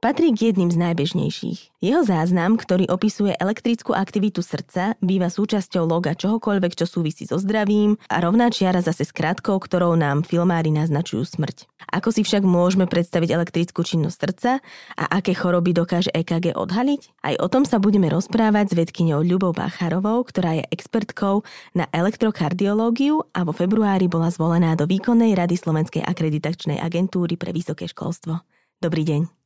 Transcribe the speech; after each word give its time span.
patrí 0.00 0.32
k 0.32 0.50
jedným 0.50 0.70
z 0.72 0.80
najbežnejších. 0.80 1.82
Jeho 1.84 2.02
záznam, 2.02 2.56
ktorý 2.56 2.88
opisuje 2.88 3.36
elektrickú 3.36 3.92
aktivitu 3.92 4.40
srdca, 4.40 4.96
býva 5.04 5.28
súčasťou 5.28 5.84
loga 5.84 6.16
čohokoľvek, 6.16 6.72
čo 6.74 6.86
súvisí 6.88 7.28
so 7.28 7.36
zdravím 7.36 8.00
a 8.08 8.24
rovná 8.24 8.48
čiara 8.48 8.80
zase 8.80 9.04
s 9.04 9.12
krátkou, 9.12 9.60
ktorou 9.60 9.94
nám 9.94 10.24
filmári 10.24 10.72
naznačujú 10.72 11.24
smrť. 11.28 11.68
Ako 11.92 12.10
si 12.10 12.24
však 12.24 12.42
môžeme 12.42 12.88
predstaviť 12.88 13.30
elektrickú 13.36 13.84
činnosť 13.84 14.16
srdca 14.16 14.50
a 14.96 15.04
aké 15.20 15.36
choroby 15.36 15.76
dokáže 15.76 16.08
EKG 16.16 16.56
odhaliť? 16.56 17.20
Aj 17.20 17.34
o 17.38 17.46
tom 17.52 17.68
sa 17.68 17.76
budeme 17.76 18.08
rozprávať 18.08 18.72
s 18.72 18.78
vedkyňou 18.80 19.20
Ľubou 19.20 19.52
Bacharovou, 19.52 20.24
ktorá 20.24 20.56
je 20.56 20.64
expertkou 20.72 21.44
na 21.76 21.84
elektrokardiológiu 21.92 23.28
a 23.36 23.44
vo 23.44 23.52
februári 23.52 24.08
bola 24.08 24.32
zvolená 24.32 24.72
do 24.74 24.88
výkonnej 24.88 25.36
rady 25.36 25.60
Slovenskej 25.60 26.00
akreditačnej 26.00 26.80
agentúry 26.80 27.36
pre 27.36 27.52
vysoké 27.52 27.84
školstvo. 27.84 28.40
Dobrý 28.80 29.04
deň. 29.04 29.43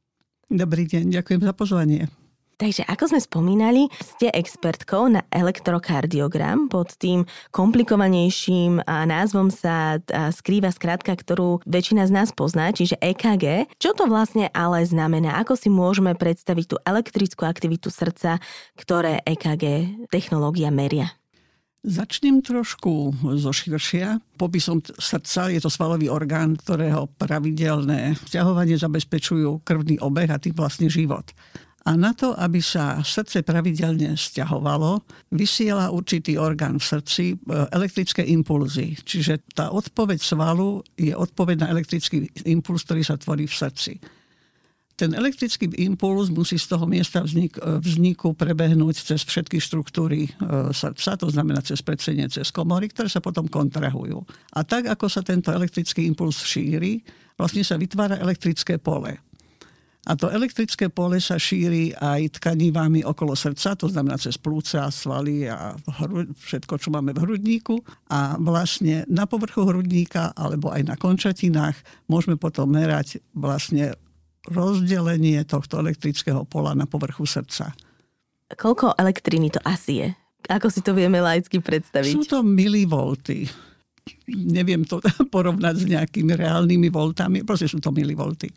Dobrý 0.49 0.89
deň, 0.89 1.13
ďakujem 1.13 1.45
za 1.45 1.53
pozvanie. 1.53 2.09
Takže 2.59 2.83
ako 2.89 3.05
sme 3.15 3.21
spomínali, 3.21 3.83
ste 4.01 4.33
expertkou 4.33 5.07
na 5.07 5.23
elektrokardiogram. 5.31 6.73
Pod 6.73 6.97
tým 6.97 7.29
komplikovanejším 7.55 8.83
názvom 8.83 9.53
sa 9.53 10.03
skrýva 10.09 10.75
skrátka, 10.75 11.15
ktorú 11.15 11.63
väčšina 11.69 12.09
z 12.09 12.13
nás 12.17 12.35
pozná, 12.35 12.73
čiže 12.73 12.99
EKG. 12.99 13.71
Čo 13.77 13.95
to 13.95 14.09
vlastne 14.09 14.49
ale 14.57 14.83
znamená? 14.89 15.39
Ako 15.39 15.55
si 15.55 15.69
môžeme 15.69 16.17
predstaviť 16.17 16.65
tú 16.67 16.77
elektrickú 16.83 17.47
aktivitu 17.47 17.93
srdca, 17.93 18.41
ktoré 18.75 19.23
EKG 19.23 19.65
technológia 20.09 20.73
meria? 20.73 21.15
Začnem 21.87 22.43
trošku 22.43 23.15
zo 23.39 23.55
širšia. 23.55 24.19
Popisom 24.35 24.83
srdca 24.83 25.47
je 25.47 25.63
to 25.63 25.71
svalový 25.71 26.11
orgán, 26.11 26.59
ktorého 26.59 27.07
pravidelné 27.15 28.19
vťahovanie 28.27 28.75
zabezpečujú 28.75 29.63
krvný 29.63 30.03
obeh 30.03 30.27
a 30.27 30.43
tým 30.43 30.59
vlastne 30.59 30.91
život. 30.91 31.31
A 31.87 31.95
na 31.95 32.11
to, 32.13 32.35
aby 32.35 32.59
sa 32.59 32.99
srdce 33.07 33.47
pravidelne 33.47 34.19
stiahovalo, 34.19 35.07
vysiela 35.31 35.95
určitý 35.95 36.35
orgán 36.35 36.83
v 36.83 36.85
srdci 36.85 37.25
e, 37.33 37.37
elektrické 37.73 38.27
impulzy. 38.27 38.99
Čiže 38.99 39.55
tá 39.55 39.71
odpoveď 39.71 40.19
svalu 40.19 40.83
je 40.99 41.15
odpoveď 41.15 41.65
na 41.65 41.71
elektrický 41.73 42.27
impuls, 42.45 42.85
ktorý 42.85 43.07
sa 43.07 43.17
tvorí 43.17 43.47
v 43.47 43.55
srdci 43.55 43.93
ten 44.99 45.15
elektrický 45.15 45.71
impuls 45.79 46.27
musí 46.35 46.59
z 46.59 46.75
toho 46.75 46.83
miesta 46.83 47.23
vznik, 47.23 47.55
e, 47.55 47.79
vzniku 47.79 48.35
prebehnúť 48.35 49.15
cez 49.15 49.23
všetky 49.23 49.63
štruktúry 49.63 50.27
e, 50.27 50.31
srdca, 50.75 51.15
to 51.15 51.31
znamená 51.31 51.63
cez 51.63 51.79
predsenie, 51.87 52.27
cez 52.27 52.51
komory, 52.51 52.91
ktoré 52.91 53.07
sa 53.07 53.23
potom 53.23 53.47
kontrahujú. 53.47 54.19
A 54.59 54.67
tak, 54.67 54.91
ako 54.91 55.07
sa 55.07 55.23
tento 55.23 55.55
elektrický 55.55 56.03
impuls 56.03 56.43
šíri, 56.43 57.07
vlastne 57.39 57.63
sa 57.63 57.79
vytvára 57.79 58.19
elektrické 58.19 58.83
pole. 58.83 59.23
A 60.09 60.17
to 60.17 60.33
elektrické 60.33 60.89
pole 60.89 61.21
sa 61.21 61.37
šíri 61.37 61.93
aj 61.93 62.41
tkanivami 62.41 63.05
okolo 63.05 63.37
srdca, 63.37 63.77
to 63.77 63.93
znamená 63.93 64.17
cez 64.17 64.41
plúca, 64.41 64.89
svaly 64.89 65.45
a 65.47 65.77
všetko, 66.33 66.81
čo 66.81 66.89
máme 66.89 67.13
v 67.13 67.23
hrudníku. 67.29 67.77
A 68.09 68.41
vlastne 68.41 69.05
na 69.05 69.29
povrchu 69.29 69.69
hrudníka 69.69 70.33
alebo 70.33 70.73
aj 70.73 70.83
na 70.89 70.97
končatinách 70.97 71.77
môžeme 72.09 72.41
potom 72.41 72.73
merať 72.73 73.21
vlastne 73.37 73.93
rozdelenie 74.47 75.43
tohto 75.43 75.83
elektrického 75.83 76.47
pola 76.47 76.79
na 76.79 76.87
povrchu 76.87 77.27
srdca. 77.27 77.75
Koľko 78.55 78.97
elektriny 78.97 79.53
to 79.53 79.61
asi 79.67 80.07
je? 80.07 80.09
Ako 80.49 80.73
si 80.73 80.81
to 80.81 80.97
vieme 80.97 81.21
laicky 81.21 81.61
predstaviť? 81.61 82.15
Sú 82.15 82.25
to 82.25 82.41
milivolty. 82.41 83.45
Neviem 84.31 84.89
to 84.89 85.05
porovnať 85.35 85.75
s 85.77 85.85
nejakými 85.85 86.33
reálnymi 86.33 86.89
voltami, 86.89 87.45
proste 87.45 87.69
sú 87.69 87.83
to 87.83 87.93
milivolty. 87.93 88.49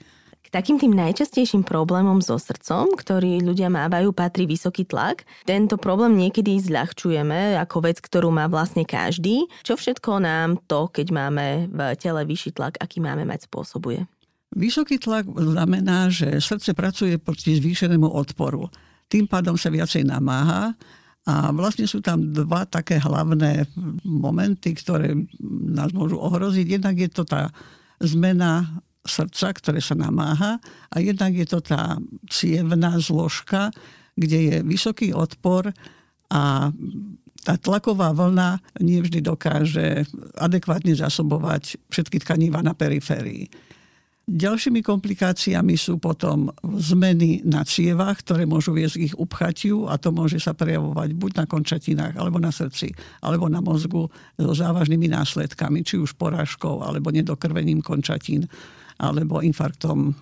K 0.42 0.48
takým 0.50 0.80
tým 0.80 0.92
najčastejším 0.96 1.64
problémom 1.64 2.20
so 2.20 2.36
srdcom, 2.36 2.96
ktorý 2.96 3.40
ľudia 3.40 3.72
mávajú, 3.72 4.12
patrí 4.12 4.44
vysoký 4.48 4.84
tlak. 4.84 5.24
Tento 5.48 5.80
problém 5.80 6.18
niekedy 6.18 6.60
zľahčujeme 6.60 7.56
ako 7.60 7.88
vec, 7.88 8.04
ktorú 8.04 8.34
má 8.36 8.52
vlastne 8.52 8.84
každý. 8.84 9.48
Čo 9.64 9.80
všetko 9.80 10.20
nám 10.20 10.60
to, 10.66 10.92
keď 10.92 11.08
máme 11.14 11.72
v 11.72 11.80
tele 11.96 12.24
vyšší 12.28 12.58
tlak, 12.58 12.80
aký 12.84 13.00
máme 13.00 13.24
mať, 13.24 13.48
spôsobuje? 13.48 14.08
Vysoký 14.52 15.00
tlak 15.00 15.32
znamená, 15.32 16.12
že 16.12 16.44
srdce 16.44 16.76
pracuje 16.76 17.16
proti 17.16 17.56
zvýšenému 17.56 18.04
odporu. 18.04 18.68
Tým 19.08 19.28
pádom 19.28 19.56
sa 19.56 19.72
viacej 19.72 20.04
namáha 20.04 20.76
a 21.24 21.56
vlastne 21.56 21.88
sú 21.88 22.04
tam 22.04 22.36
dva 22.36 22.68
také 22.68 23.00
hlavné 23.00 23.64
momenty, 24.04 24.76
ktoré 24.76 25.16
nás 25.72 25.96
môžu 25.96 26.20
ohroziť. 26.20 26.68
Jednak 26.68 27.00
je 27.00 27.10
to 27.12 27.24
tá 27.24 27.48
zmena 28.04 28.84
srdca, 29.08 29.56
ktoré 29.56 29.80
sa 29.80 29.96
namáha 29.96 30.60
a 30.92 30.96
jednak 31.00 31.32
je 31.32 31.48
to 31.48 31.64
tá 31.64 31.96
cievná 32.28 33.00
zložka, 33.00 33.72
kde 34.20 34.40
je 34.52 34.56
vysoký 34.68 35.16
odpor 35.16 35.72
a 36.28 36.70
tá 37.42 37.54
tlaková 37.58 38.14
vlna 38.14 38.62
nie 38.86 39.02
vždy 39.02 39.26
dokáže 39.26 40.06
adekvátne 40.38 40.94
zasobovať 40.94 41.82
všetky 41.90 42.22
tkaníva 42.22 42.62
na 42.62 42.78
periférii. 42.78 43.50
Ďalšími 44.30 44.86
komplikáciami 44.86 45.74
sú 45.76 45.98
potom 45.98 46.54
zmeny 46.62 47.42
na 47.42 47.66
cievach, 47.66 48.22
ktoré 48.22 48.46
môžu 48.46 48.72
viesť 48.72 48.96
k 49.02 49.06
ich 49.10 49.16
upchatiu 49.18 49.90
a 49.90 49.98
to 49.98 50.14
môže 50.14 50.38
sa 50.38 50.54
prejavovať 50.54 51.18
buď 51.18 51.32
na 51.42 51.46
končatinách, 51.50 52.14
alebo 52.16 52.38
na 52.38 52.54
srdci, 52.54 52.94
alebo 53.26 53.50
na 53.50 53.66
mozgu 53.66 54.08
so 54.38 54.54
závažnými 54.54 55.10
následkami, 55.10 55.82
či 55.82 55.98
už 55.98 56.16
porážkou, 56.22 56.86
alebo 56.86 57.10
nedokrvením 57.10 57.82
končatín, 57.82 58.46
alebo 59.02 59.42
infarktom 59.42 60.14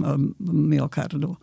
myokardu. 0.48 1.36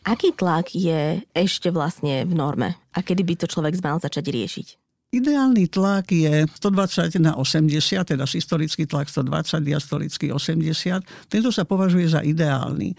Aký 0.00 0.32
tlak 0.32 0.72
je 0.72 1.22
ešte 1.36 1.68
vlastne 1.68 2.24
v 2.24 2.32
norme 2.32 2.72
a 2.96 2.98
kedy 3.04 3.20
by 3.20 3.34
to 3.36 3.46
človek 3.46 3.76
mal 3.84 4.00
začať 4.00 4.32
riešiť? 4.32 4.79
Ideálny 5.10 5.66
tlak 5.66 6.14
je 6.14 6.46
120 6.46 7.18
na 7.18 7.34
80, 7.34 8.14
teda 8.14 8.30
systolický 8.30 8.86
tlak 8.86 9.10
120, 9.10 9.58
diastolický 9.58 10.30
80. 10.30 11.02
Tento 11.26 11.50
sa 11.50 11.66
považuje 11.66 12.06
za 12.06 12.22
ideálny. 12.22 12.94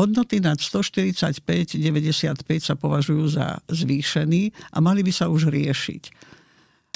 Hodnoty 0.00 0.40
nad 0.40 0.56
145-95 0.56 1.76
sa 2.64 2.80
považujú 2.80 3.36
za 3.36 3.60
zvýšený 3.68 4.72
a 4.72 4.80
mali 4.80 5.04
by 5.04 5.12
sa 5.12 5.28
už 5.28 5.52
riešiť 5.52 6.32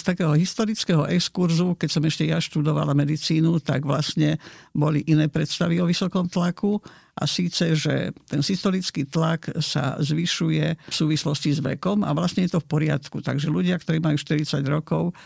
takého 0.05 0.37
historického 0.37 1.09
exkurzu, 1.09 1.73
keď 1.81 1.89
som 1.89 2.05
ešte 2.05 2.29
ja 2.29 2.37
študovala 2.37 2.93
medicínu, 2.93 3.57
tak 3.65 3.89
vlastne 3.89 4.37
boli 4.77 5.01
iné 5.09 5.33
predstavy 5.33 5.81
o 5.81 5.89
vysokom 5.89 6.29
tlaku 6.29 6.77
a 7.17 7.25
síce, 7.25 7.73
že 7.73 8.13
ten 8.29 8.45
systolický 8.45 9.09
tlak 9.09 9.49
sa 9.65 9.97
zvyšuje 9.97 10.67
v 10.77 10.95
súvislosti 10.95 11.57
s 11.57 11.65
vekom 11.65 12.05
a 12.05 12.13
vlastne 12.13 12.45
je 12.45 12.53
to 12.53 12.61
v 12.61 12.69
poriadku. 12.69 13.25
Takže 13.25 13.49
ľudia, 13.49 13.81
ktorí 13.81 14.05
majú 14.05 14.21
40 14.21 14.61
rokov, 14.69 15.17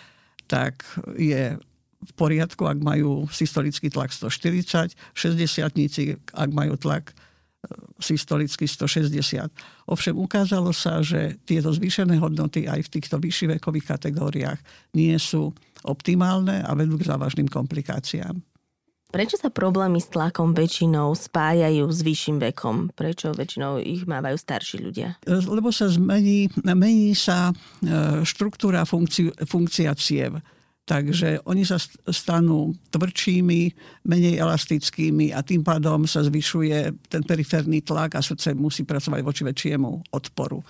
tak 0.47 0.87
je 1.19 1.59
v 1.99 2.13
poriadku, 2.15 2.63
ak 2.63 2.79
majú 2.79 3.27
systolický 3.35 3.91
tlak 3.91 4.15
140, 4.15 4.95
60 4.95 6.23
ak 6.31 6.51
majú 6.55 6.79
tlak 6.79 7.11
systolicky 7.99 8.71
160. 8.71 9.51
Ovšem 9.91 10.15
ukázalo 10.15 10.71
sa, 10.71 11.03
že 11.03 11.37
tieto 11.43 11.75
zvýšené 11.75 12.23
hodnoty 12.23 12.71
aj 12.71 12.87
v 12.87 12.93
týchto 12.99 13.19
vyšších 13.19 13.59
vekových 13.59 13.99
kategóriách 13.99 14.61
nie 14.95 15.15
sú 15.19 15.51
optimálne 15.83 16.63
a 16.63 16.71
vedú 16.79 16.95
k 16.95 17.11
závažným 17.11 17.51
komplikáciám. 17.51 18.39
Prečo 19.09 19.41
sa 19.41 19.49
problémy 19.49 20.05
s 20.05 20.13
tlakom 20.13 20.53
väčšinou 20.53 21.17
spájajú 21.17 21.89
s 21.89 22.05
vyšším 22.05 22.45
vekom? 22.53 22.93
Prečo 22.93 23.33
väčšinou 23.33 23.81
ich 23.81 24.05
mávajú 24.05 24.37
starší 24.37 24.85
ľudia? 24.85 25.17
Lebo 25.25 25.73
sa 25.73 25.89
zmení, 25.89 26.53
mení 26.61 27.17
sa 27.17 27.49
e, 27.49 27.53
štruktúra 28.21 28.85
funkciu, 28.85 29.33
funkcia 29.49 29.97
ciev 29.97 30.37
Takže 30.89 31.45
oni 31.45 31.69
sa 31.69 31.77
stanú 32.09 32.73
tvrdšími, 32.89 33.61
menej 34.09 34.41
elastickými 34.41 35.37
a 35.37 35.45
tým 35.45 35.61
pádom 35.61 36.09
sa 36.09 36.25
zvyšuje 36.25 36.97
ten 37.13 37.21
periférny 37.21 37.85
tlak 37.85 38.17
a 38.17 38.25
srdce 38.25 38.57
musí 38.57 38.89
pracovať 38.89 39.21
voči 39.21 39.43
väčšiemu 39.45 40.17
odporu. 40.17 40.65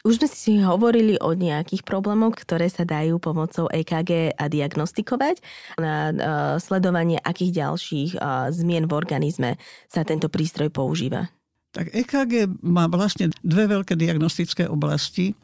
Už 0.00 0.16
sme 0.16 0.28
si 0.32 0.52
hovorili 0.62 1.20
o 1.20 1.36
nejakých 1.36 1.84
problémoch, 1.84 2.32
ktoré 2.32 2.72
sa 2.72 2.88
dajú 2.88 3.20
pomocou 3.20 3.68
EKG 3.68 4.32
a 4.32 4.48
diagnostikovať. 4.48 5.44
Na 5.76 6.08
uh, 6.08 6.14
sledovanie 6.56 7.20
akých 7.20 7.66
ďalších 7.66 8.10
uh, 8.16 8.48
zmien 8.48 8.88
v 8.88 8.96
organizme 8.96 9.50
sa 9.92 10.00
tento 10.06 10.32
prístroj 10.32 10.72
používa? 10.72 11.28
Tak 11.76 11.92
EKG 11.92 12.62
má 12.64 12.88
vlastne 12.88 13.28
dve 13.44 13.68
veľké 13.68 13.92
diagnostické 13.98 14.70
oblasti. 14.72 15.36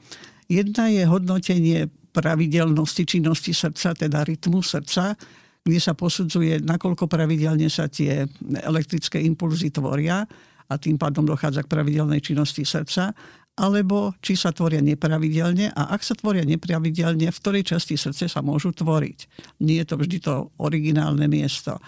Jedna 0.49 0.89
je 0.89 1.05
hodnotenie 1.05 1.93
pravidelnosti 2.17 3.05
činnosti 3.05 3.53
srdca, 3.53 3.93
teda 3.93 4.25
rytmu 4.25 4.65
srdca, 4.65 5.13
kde 5.61 5.81
sa 5.83 5.93
posudzuje, 5.93 6.65
nakoľko 6.65 7.05
pravidelne 7.05 7.69
sa 7.69 7.93
tie 7.93 8.25
elektrické 8.65 9.21
impulzy 9.21 9.69
tvoria 9.69 10.25
a 10.67 10.75
tým 10.81 10.97
pádom 10.97 11.29
dochádza 11.29 11.67
k 11.67 11.73
pravidelnej 11.77 12.25
činnosti 12.25 12.65
srdca, 12.65 13.13
alebo 13.57 14.13
či 14.21 14.37
sa 14.37 14.53
tvoria 14.53 14.85
nepravidelne 14.85 15.73
a 15.73 15.93
ak 15.93 16.05
sa 16.05 16.13
tvoria 16.17 16.45
nepravidelne, 16.45 17.29
v 17.29 17.41
ktorej 17.41 17.77
časti 17.77 17.97
srdce 17.97 18.29
sa 18.29 18.41
môžu 18.41 18.73
tvoriť. 18.73 19.19
Nie 19.65 19.85
je 19.85 19.87
to 19.93 19.97
vždy 20.01 20.19
to 20.23 20.35
originálne 20.61 21.25
miesto. 21.29 21.81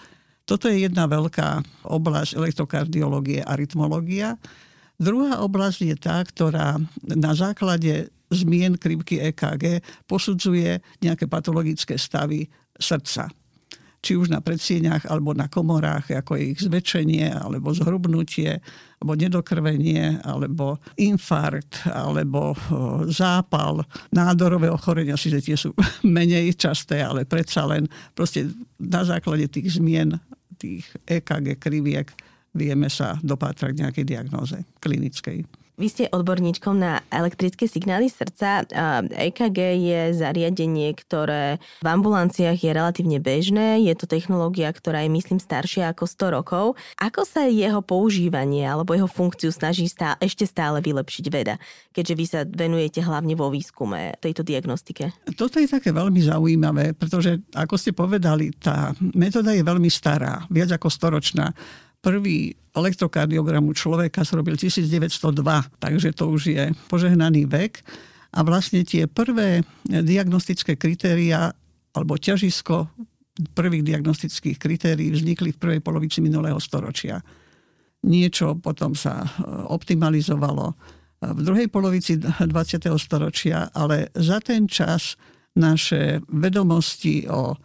Toto 0.49 0.65
je 0.65 0.81
jedna 0.81 1.05
veľká 1.05 1.61
oblasť 1.85 2.33
elektrokardiológie 2.41 3.45
a 3.45 3.53
rytmológia. 3.53 4.41
Druhá 4.97 5.45
oblasť 5.45 5.79
je 5.85 5.95
tá, 5.95 6.17
ktorá 6.25 6.81
na 7.05 7.31
základe 7.37 8.09
zmien 8.29 8.77
krivky 8.77 9.19
EKG 9.33 9.81
posudzuje 10.05 10.79
nejaké 11.01 11.25
patologické 11.25 11.97
stavy 11.97 12.45
srdca. 12.77 13.29
Či 13.99 14.15
už 14.15 14.31
na 14.31 14.39
predsieňach, 14.39 15.11
alebo 15.11 15.35
na 15.35 15.51
komorách, 15.51 16.15
ako 16.15 16.39
je 16.39 16.55
ich 16.55 16.63
zväčšenie, 16.63 17.35
alebo 17.35 17.75
zhrubnutie, 17.75 18.63
alebo 19.03 19.11
nedokrvenie, 19.19 20.23
alebo 20.23 20.79
infarkt, 20.95 21.83
alebo 21.83 22.55
zápal, 23.11 23.83
nádorové 24.15 24.71
ochorenia, 24.71 25.19
síce 25.19 25.43
tie 25.43 25.59
sú 25.59 25.75
menej 26.07 26.55
časté, 26.55 27.03
ale 27.03 27.27
predsa 27.27 27.67
len 27.67 27.91
proste 28.15 28.47
na 28.79 29.03
základe 29.03 29.51
tých 29.51 29.75
zmien, 29.83 30.15
tých 30.55 30.87
EKG 31.03 31.59
kriviek, 31.59 32.07
vieme 32.55 32.87
sa 32.87 33.19
dopátrať 33.19 33.83
nejakej 33.83 34.05
diagnoze 34.07 34.57
klinickej. 34.79 35.58
Vy 35.79 35.87
ste 35.87 36.11
odborníčkom 36.11 36.75
na 36.75 36.99
elektrické 37.07 37.63
signály 37.63 38.11
srdca. 38.11 38.67
EKG 39.15 39.59
je 39.79 40.01
zariadenie, 40.11 40.91
ktoré 40.91 41.63
v 41.79 41.87
ambulanciách 41.87 42.59
je 42.59 42.71
relatívne 42.75 43.23
bežné. 43.23 43.87
Je 43.87 43.95
to 43.95 44.03
technológia, 44.03 44.75
ktorá 44.75 45.07
je, 45.07 45.15
myslím, 45.15 45.39
staršia 45.39 45.95
ako 45.95 46.03
100 46.03 46.35
rokov. 46.35 46.65
Ako 46.99 47.23
sa 47.23 47.47
jeho 47.47 47.79
používanie 47.79 48.67
alebo 48.67 48.91
jeho 48.91 49.07
funkciu 49.07 49.55
snaží 49.55 49.87
stále, 49.87 50.19
ešte 50.19 50.43
stále 50.43 50.83
vylepšiť 50.83 51.25
veda, 51.31 51.55
keďže 51.95 52.13
vy 52.19 52.25
sa 52.27 52.43
venujete 52.43 52.99
hlavne 52.99 53.39
vo 53.39 53.47
výskume 53.47 54.19
tejto 54.19 54.43
diagnostike? 54.43 55.15
Toto 55.39 55.63
je 55.63 55.71
také 55.71 55.95
veľmi 55.95 56.19
zaujímavé, 56.19 56.91
pretože, 56.91 57.39
ako 57.55 57.79
ste 57.79 57.95
povedali, 57.95 58.51
tá 58.51 58.91
metóda 59.15 59.55
je 59.55 59.63
veľmi 59.63 59.87
stará, 59.87 60.43
viac 60.51 60.75
ako 60.75 60.91
storočná 60.91 61.55
Prvý 61.99 62.55
elektrokardiogram 62.71 63.67
u 63.67 63.73
človeka 63.75 64.23
sa 64.23 64.39
robil 64.39 64.55
1902, 64.55 65.43
takže 65.83 66.15
to 66.15 66.31
už 66.31 66.41
je 66.47 66.63
požehnaný 66.87 67.43
vek. 67.49 67.83
A 68.29 68.45
vlastne 68.45 68.85
tie 68.85 69.09
prvé 69.09 69.65
diagnostické 69.83 70.77
kritéria 70.77 71.51
alebo 71.91 72.15
ťažisko 72.15 72.87
prvých 73.55 73.83
diagnostických 73.83 74.59
kritérií 74.59 75.09
vznikli 75.11 75.55
v 75.55 75.61
prvej 75.61 75.81
polovici 75.81 76.19
minulého 76.19 76.59
storočia. 76.59 77.23
Niečo 78.05 78.55
potom 78.59 78.95
sa 78.95 79.23
e, 79.23 79.27
optimalizovalo 79.67 80.75
v 81.19 81.39
druhej 81.43 81.67
polovici 81.67 82.15
20. 82.15 82.47
storočia, 82.95 83.67
ale 83.75 84.07
za 84.15 84.39
ten 84.39 84.67
čas 84.71 85.19
naše 85.59 86.23
vedomosti 86.31 87.27
o 87.27 87.59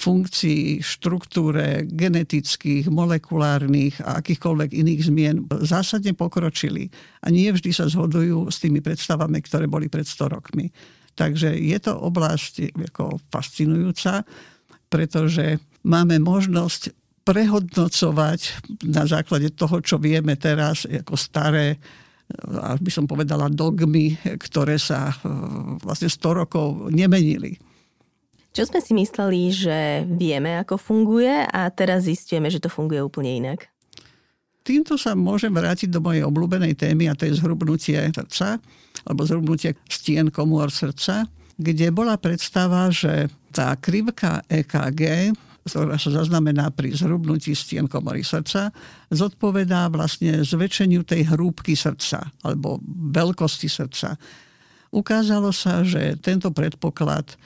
funkcií, 0.00 0.80
štruktúre 0.80 1.84
genetických, 1.84 2.88
molekulárnych 2.88 4.00
a 4.00 4.24
akýchkoľvek 4.24 4.72
iných 4.72 5.00
zmien 5.04 5.36
zásadne 5.60 6.16
pokročili. 6.16 6.88
A 7.20 7.28
nie 7.28 7.52
vždy 7.52 7.68
sa 7.68 7.84
zhodujú 7.84 8.48
s 8.48 8.64
tými 8.64 8.80
predstavami, 8.80 9.44
ktoré 9.44 9.68
boli 9.68 9.92
pred 9.92 10.08
100 10.08 10.32
rokmi. 10.32 10.72
Takže 11.12 11.52
je 11.52 11.78
to 11.84 11.92
oblasť 12.00 12.72
ako 12.80 13.20
fascinujúca, 13.28 14.24
pretože 14.88 15.60
máme 15.84 16.16
možnosť 16.16 16.96
prehodnocovať 17.20 18.40
na 18.88 19.04
základe 19.04 19.52
toho, 19.52 19.84
čo 19.84 20.00
vieme 20.00 20.40
teraz 20.40 20.88
ako 20.88 21.14
staré 21.20 21.76
až 22.46 22.78
by 22.78 22.90
som 22.94 23.10
povedala 23.10 23.50
dogmy, 23.50 24.14
ktoré 24.22 24.78
sa 24.78 25.10
vlastne 25.82 26.06
100 26.06 26.40
rokov 26.46 26.94
nemenili. 26.94 27.58
Čo 28.50 28.66
sme 28.66 28.82
si 28.82 28.92
mysleli, 28.98 29.54
že 29.54 30.02
vieme, 30.10 30.58
ako 30.58 30.74
funguje 30.74 31.46
a 31.46 31.70
teraz 31.70 32.10
zistíme, 32.10 32.50
že 32.50 32.58
to 32.58 32.66
funguje 32.66 32.98
úplne 32.98 33.30
inak? 33.30 33.70
Týmto 34.66 34.98
sa 34.98 35.14
môžem 35.14 35.54
vrátiť 35.54 35.88
do 35.88 36.02
mojej 36.02 36.26
obľúbenej 36.26 36.74
témy 36.74 37.06
a 37.06 37.16
to 37.16 37.30
je 37.30 37.38
zhrubnutie 37.38 37.96
srdca 38.10 38.58
alebo 39.06 39.22
zhrubnutie 39.24 39.78
stien 39.86 40.28
komôr 40.28 40.68
srdca, 40.68 41.30
kde 41.56 41.94
bola 41.94 42.18
predstava, 42.18 42.90
že 42.90 43.30
tá 43.54 43.72
krivka 43.78 44.42
EKG, 44.50 45.32
ktorá 45.64 45.96
sa 45.96 46.10
zaznamená 46.10 46.74
pri 46.74 46.90
zhrubnutí 46.90 47.54
stien 47.54 47.86
komory 47.86 48.26
srdca, 48.26 48.74
zodpovedá 49.14 49.86
vlastne 49.94 50.42
zväčšeniu 50.42 51.06
tej 51.06 51.30
hrúbky 51.30 51.78
srdca 51.78 52.34
alebo 52.42 52.82
veľkosti 53.14 53.68
srdca. 53.70 54.18
Ukázalo 54.90 55.54
sa, 55.54 55.86
že 55.86 56.18
tento 56.18 56.50
predpoklad 56.50 57.38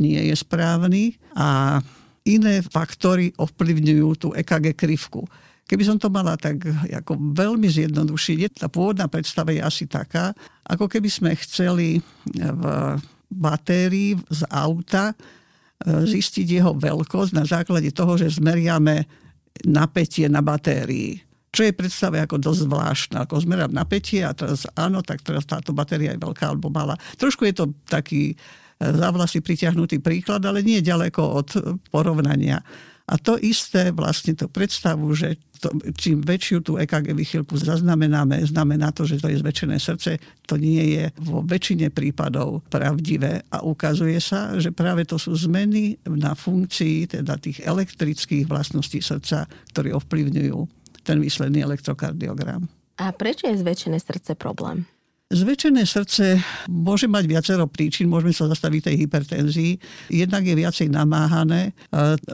nie 0.00 0.32
je 0.32 0.36
správny 0.40 1.20
a 1.36 1.78
iné 2.24 2.64
faktory 2.64 3.36
ovplyvňujú 3.36 4.08
tú 4.16 4.28
EKG 4.32 4.72
krivku. 4.72 5.28
Keby 5.68 5.86
som 5.86 5.96
to 6.02 6.10
mala 6.10 6.34
tak 6.34 6.66
ako 6.90 7.14
veľmi 7.14 7.70
zjednodušiť, 7.70 8.58
tá 8.58 8.66
pôvodná 8.66 9.06
predstava 9.06 9.54
je 9.54 9.62
asi 9.62 9.84
taká, 9.86 10.34
ako 10.66 10.90
keby 10.90 11.06
sme 11.06 11.30
chceli 11.38 12.02
v 12.26 12.64
batérii 13.30 14.18
z 14.26 14.42
auta 14.50 15.14
e, 15.14 15.16
zistiť 15.86 16.58
jeho 16.58 16.74
veľkosť 16.74 17.32
na 17.38 17.46
základe 17.46 17.94
toho, 17.94 18.18
že 18.18 18.42
zmeriame 18.42 19.06
napätie 19.62 20.26
na 20.26 20.42
batérii. 20.42 21.22
Čo 21.50 21.66
je 21.66 21.74
predstava 21.74 22.22
ako 22.22 22.38
dosť 22.38 22.60
zvláštna. 22.66 23.18
Ako 23.26 23.42
zmerám 23.42 23.74
napätie 23.74 24.22
a 24.22 24.34
teraz 24.34 24.66
áno, 24.74 25.02
tak 25.02 25.22
teraz 25.22 25.46
táto 25.46 25.74
batéria 25.74 26.14
je 26.14 26.22
veľká 26.22 26.50
alebo 26.50 26.70
malá. 26.70 26.94
Trošku 27.18 27.46
je 27.46 27.54
to 27.54 27.64
taký 27.90 28.38
za 28.80 29.08
vlasy 29.12 29.44
pritiahnutý 29.44 30.00
príklad, 30.00 30.40
ale 30.48 30.64
nie 30.64 30.80
ďaleko 30.80 31.20
od 31.20 31.48
porovnania. 31.92 32.64
A 33.10 33.18
to 33.18 33.34
isté 33.42 33.90
vlastne 33.90 34.38
to 34.38 34.46
predstavu, 34.46 35.10
že 35.18 35.34
to, 35.58 35.74
čím 35.98 36.22
väčšiu 36.22 36.62
tú 36.62 36.78
EKG 36.78 37.10
vychylku 37.10 37.58
zaznamenáme, 37.58 38.38
znamená 38.46 38.94
to, 38.94 39.02
že 39.02 39.18
to 39.18 39.26
je 39.26 39.42
zväčšené 39.42 39.76
srdce. 39.82 40.22
To 40.46 40.54
nie 40.54 40.94
je 40.94 41.04
vo 41.18 41.42
väčšine 41.42 41.90
prípadov 41.90 42.62
pravdivé 42.70 43.42
a 43.50 43.66
ukazuje 43.66 44.16
sa, 44.22 44.54
že 44.62 44.70
práve 44.70 45.02
to 45.04 45.18
sú 45.18 45.34
zmeny 45.34 45.98
na 46.06 46.38
funkcii 46.38 47.18
teda 47.18 47.34
tých 47.42 47.66
elektrických 47.66 48.46
vlastností 48.46 49.02
srdca, 49.02 49.50
ktoré 49.74 49.90
ovplyvňujú 49.90 50.58
ten 51.02 51.18
výsledný 51.18 51.66
elektrokardiogram. 51.66 52.70
A 53.02 53.10
prečo 53.10 53.50
je 53.50 53.58
zväčšené 53.58 53.98
srdce 53.98 54.38
problém? 54.38 54.86
Zväčšené 55.30 55.86
srdce 55.86 56.42
môže 56.66 57.06
mať 57.06 57.30
viacero 57.30 57.62
príčin, 57.70 58.10
môžeme 58.10 58.34
sa 58.34 58.50
zastaviť 58.50 58.90
tej 58.90 58.96
hypertenzii. 59.06 59.78
Jednak 60.10 60.42
je 60.42 60.58
viacej 60.58 60.90
namáhané. 60.90 61.70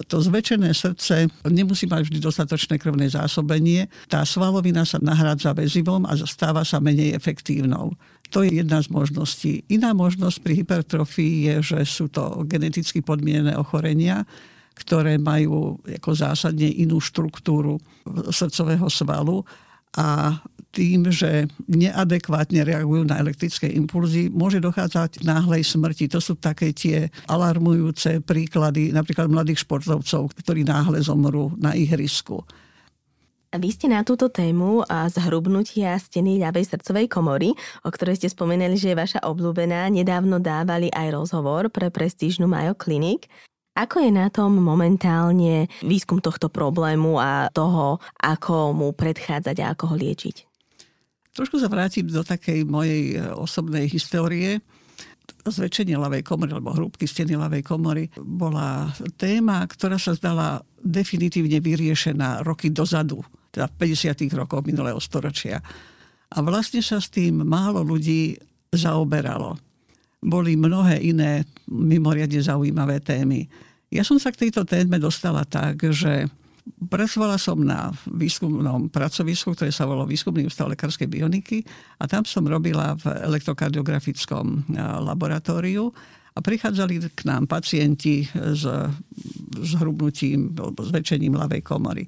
To 0.08 0.16
zväčšené 0.16 0.72
srdce 0.72 1.28
nemusí 1.44 1.84
mať 1.84 2.08
vždy 2.08 2.24
dostatočné 2.24 2.80
krvné 2.80 3.12
zásobenie. 3.12 3.92
Tá 4.08 4.24
svalovina 4.24 4.88
sa 4.88 4.96
nahrádza 4.96 5.52
väzivom 5.52 6.08
a 6.08 6.16
stáva 6.24 6.64
sa 6.64 6.80
menej 6.80 7.12
efektívnou. 7.12 7.92
To 8.32 8.40
je 8.40 8.64
jedna 8.64 8.80
z 8.80 8.88
možností. 8.88 9.60
Iná 9.68 9.92
možnosť 9.92 10.40
pri 10.40 10.64
hypertrofii 10.64 11.52
je, 11.52 11.76
že 11.76 11.78
sú 11.84 12.08
to 12.08 12.48
geneticky 12.48 13.04
podmienené 13.04 13.60
ochorenia, 13.60 14.24
ktoré 14.72 15.20
majú 15.20 15.84
ako 15.84 16.10
zásadne 16.16 16.72
inú 16.72 17.04
štruktúru 17.04 17.76
srdcového 18.32 18.88
svalu 18.88 19.44
a 19.96 20.38
tým, 20.76 21.08
že 21.08 21.48
neadekvátne 21.72 22.60
reagujú 22.60 23.08
na 23.08 23.16
elektrické 23.16 23.72
impulzy, 23.72 24.28
môže 24.28 24.60
dochádzať 24.60 25.24
k 25.24 25.26
náhlej 25.26 25.64
smrti. 25.64 26.04
To 26.12 26.20
sú 26.20 26.36
také 26.36 26.76
tie 26.76 27.08
alarmujúce 27.32 28.20
príklady 28.20 28.92
napríklad 28.92 29.32
mladých 29.32 29.64
športovcov, 29.64 30.36
ktorí 30.36 30.68
náhle 30.68 31.00
zomrú 31.00 31.56
na 31.56 31.72
ihrisku. 31.72 32.44
Vy 33.56 33.72
ste 33.72 33.88
na 33.88 34.04
túto 34.04 34.28
tému 34.28 34.84
a 34.84 35.08
zhrubnutia 35.08 35.96
steny 35.96 36.36
ľavej 36.44 36.76
srdcovej 36.76 37.08
komory, 37.08 37.56
o 37.86 37.88
ktorej 37.88 38.20
ste 38.20 38.28
spomenuli, 38.28 38.76
že 38.76 38.92
je 38.92 39.00
vaša 39.00 39.24
obľúbená, 39.24 39.88
nedávno 39.88 40.36
dávali 40.36 40.92
aj 40.92 41.16
rozhovor 41.16 41.72
pre 41.72 41.88
prestížnu 41.88 42.44
Mayo 42.44 42.76
Clinic. 42.76 43.24
Ako 43.76 44.00
je 44.00 44.08
na 44.08 44.32
tom 44.32 44.56
momentálne 44.56 45.68
výskum 45.84 46.24
tohto 46.24 46.48
problému 46.48 47.20
a 47.20 47.52
toho, 47.52 48.00
ako 48.16 48.72
mu 48.72 48.96
predchádzať 48.96 49.56
a 49.60 49.76
ako 49.76 49.92
ho 49.92 49.96
liečiť? 50.00 50.36
Trošku 51.36 51.60
sa 51.60 51.68
vrátim 51.68 52.08
do 52.08 52.24
takej 52.24 52.64
mojej 52.64 53.20
e, 53.20 53.28
osobnej 53.36 53.84
histórie. 53.92 54.64
Zväčšenie 55.44 56.00
ľavej 56.00 56.24
komory, 56.24 56.56
alebo 56.56 56.72
hrúbky 56.72 57.04
steny 57.04 57.36
ľavej 57.36 57.62
komory 57.62 58.08
bola 58.16 58.88
téma, 59.20 59.60
ktorá 59.68 60.00
sa 60.00 60.16
zdala 60.16 60.64
definitívne 60.80 61.60
vyriešená 61.60 62.40
roky 62.42 62.72
dozadu, 62.72 63.20
teda 63.52 63.68
v 63.68 63.92
50. 63.92 64.32
rokoch 64.32 64.64
minulého 64.64 64.98
storočia. 64.98 65.60
A 66.32 66.36
vlastne 66.40 66.80
sa 66.80 66.98
s 66.98 67.12
tým 67.12 67.44
málo 67.44 67.84
ľudí 67.84 68.40
zaoberalo. 68.72 69.60
Boli 70.22 70.56
mnohé 70.56 71.00
iné 71.02 71.44
mimoriadne 71.68 72.40
zaujímavé 72.40 73.00
témy. 73.00 73.46
Ja 73.92 74.02
som 74.02 74.18
sa 74.18 74.34
k 74.34 74.48
tejto 74.48 74.66
téme 74.66 74.98
dostala 74.98 75.46
tak, 75.46 75.80
že 75.94 76.26
pracovala 76.90 77.38
som 77.38 77.62
na 77.62 77.94
výskumnom 78.10 78.90
pracovisku, 78.90 79.54
ktoré 79.54 79.70
sa 79.70 79.86
volalo 79.86 80.10
Výskumný 80.10 80.42
ústav 80.46 80.66
lekárskej 80.66 81.06
bioniky 81.06 81.62
a 82.02 82.10
tam 82.10 82.26
som 82.26 82.42
robila 82.42 82.98
v 82.98 83.14
elektrokardiografickom 83.22 84.74
laboratóriu 85.06 85.94
a 86.36 86.38
prichádzali 86.42 87.16
k 87.16 87.20
nám 87.24 87.48
pacienti 87.48 88.26
s 88.34 88.66
zhrubnutím 89.62 90.52
alebo 90.58 90.84
zväčšením 90.84 91.38
ľavej 91.38 91.62
komory. 91.64 92.04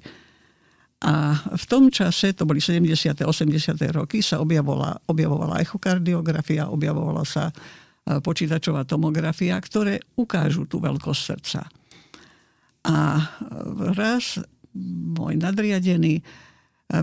A 0.99 1.31
v 1.55 1.65
tom 1.65 1.87
čase, 1.87 2.35
to 2.35 2.43
boli 2.43 2.59
70. 2.59 3.23
80. 3.23 3.23
roky, 3.95 4.19
sa 4.19 4.43
objavovala, 4.43 5.07
objavovala 5.07 5.63
echokardiografia, 5.63 6.67
objavovala 6.67 7.23
sa 7.23 7.47
e, 7.47 7.53
počítačová 8.17 8.89
tomografia, 8.89 9.53
ktoré 9.61 10.01
ukážu 10.17 10.65
tú 10.65 10.81
veľkosť 10.81 11.21
srdca. 11.21 11.61
A 12.89 12.97
e, 13.19 13.23
raz 13.93 14.41
môj 15.13 15.37
nadriadený 15.37 16.17
e, 16.17 16.23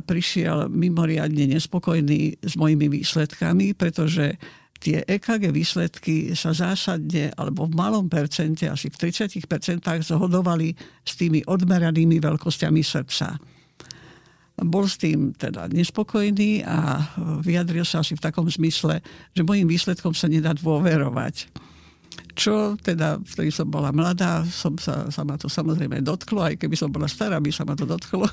prišiel 0.02 0.66
mimoriadne 0.66 1.54
nespokojný 1.54 2.42
s 2.42 2.58
mojimi 2.58 2.90
výsledkami, 2.90 3.78
pretože 3.78 4.34
tie 4.82 5.06
EKG 5.06 5.54
výsledky 5.54 6.34
sa 6.34 6.50
zásadne, 6.52 7.32
alebo 7.38 7.70
v 7.70 7.78
malom 7.78 8.10
percente, 8.10 8.66
asi 8.66 8.90
v 8.90 9.08
30% 9.08 9.46
zhodovali 10.04 10.74
s 11.06 11.12
tými 11.16 11.46
odmeranými 11.46 12.18
veľkosťami 12.18 12.82
srdca 12.82 13.55
bol 14.56 14.88
s 14.88 14.96
tým 14.96 15.36
teda 15.36 15.68
nespokojný 15.68 16.64
a 16.64 17.04
vyjadril 17.44 17.84
sa 17.84 18.00
asi 18.00 18.16
v 18.16 18.24
takom 18.24 18.48
zmysle, 18.48 19.04
že 19.36 19.44
mojim 19.44 19.68
výsledkom 19.68 20.16
sa 20.16 20.32
nedá 20.32 20.56
dôverovať. 20.56 21.52
Čo 22.32 22.80
teda, 22.80 23.20
vtedy 23.20 23.52
som 23.52 23.68
bola 23.68 23.92
mladá, 23.92 24.40
som 24.48 24.80
sa, 24.80 25.12
sa 25.12 25.22
ma 25.28 25.36
to 25.36 25.52
samozrejme 25.52 26.00
dotklo, 26.00 26.40
aj 26.40 26.56
keby 26.56 26.72
som 26.72 26.88
bola 26.88 27.04
stará, 27.04 27.36
by 27.36 27.52
sa 27.52 27.68
ma 27.68 27.76
to 27.76 27.84
dotklo. 27.84 28.24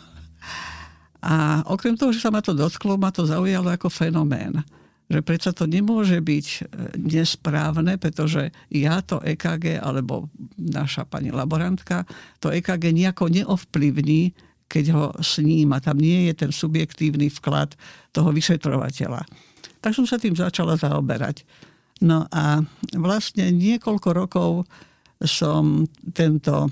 A 1.23 1.63
okrem 1.71 1.95
toho, 1.95 2.11
že 2.11 2.23
sa 2.23 2.31
ma 2.31 2.43
to 2.43 2.51
dotklo, 2.51 2.99
ma 2.99 3.11
to 3.11 3.23
zaujalo 3.23 3.71
ako 3.71 3.87
fenomén. 3.87 4.59
Že 5.07 5.19
predsa 5.23 5.51
to 5.55 5.67
nemôže 5.67 6.19
byť 6.19 6.47
e, 6.47 6.59
nesprávne, 6.99 7.95
pretože 7.95 8.51
ja 8.71 8.99
to 9.03 9.23
EKG, 9.23 9.79
alebo 9.79 10.27
naša 10.59 11.07
pani 11.07 11.31
laborantka, 11.31 12.03
to 12.43 12.51
EKG 12.51 12.91
nejako 12.91 13.31
neovplyvní 13.31 14.35
keď 14.73 14.85
ho 14.97 15.05
sníma. 15.21 15.77
Tam 15.77 16.01
nie 16.01 16.33
je 16.33 16.33
ten 16.33 16.49
subjektívny 16.49 17.29
vklad 17.29 17.77
toho 18.09 18.33
vyšetrovateľa. 18.33 19.21
Tak 19.77 19.93
som 19.93 20.09
sa 20.09 20.17
tým 20.17 20.33
začala 20.33 20.73
zaoberať. 20.73 21.45
No 22.01 22.25
a 22.33 22.65
vlastne 22.97 23.53
niekoľko 23.53 24.09
rokov 24.17 24.49
som 25.21 25.85
tento 26.17 26.67
e, 26.67 26.69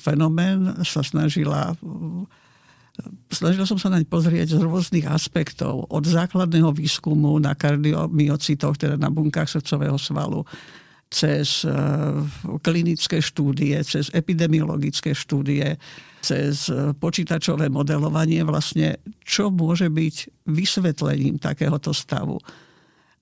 fenomén 0.00 0.80
sa 0.80 1.04
snažila 1.04 1.76
snažila 3.32 3.64
som 3.64 3.80
sa 3.80 3.88
naň 3.88 4.04
pozrieť 4.04 4.56
z 4.56 4.60
rôznych 4.60 5.08
aspektov. 5.08 5.88
Od 5.88 6.04
základného 6.04 6.76
výskumu 6.76 7.40
na 7.40 7.56
kardiomyocitoch, 7.56 8.76
teda 8.76 9.00
na 9.00 9.08
bunkách 9.08 9.48
srdcového 9.48 9.96
svalu, 9.96 10.44
cez 11.12 11.62
e, 11.62 11.70
klinické 12.64 13.20
štúdie, 13.20 13.76
cez 13.84 14.08
epidemiologické 14.16 15.12
štúdie, 15.12 15.76
cez 16.24 16.72
e, 16.72 16.96
počítačové 16.96 17.68
modelovanie 17.68 18.40
vlastne, 18.48 18.96
čo 19.20 19.52
môže 19.52 19.92
byť 19.92 20.48
vysvetlením 20.48 21.36
takéhoto 21.36 21.92
stavu. 21.92 22.40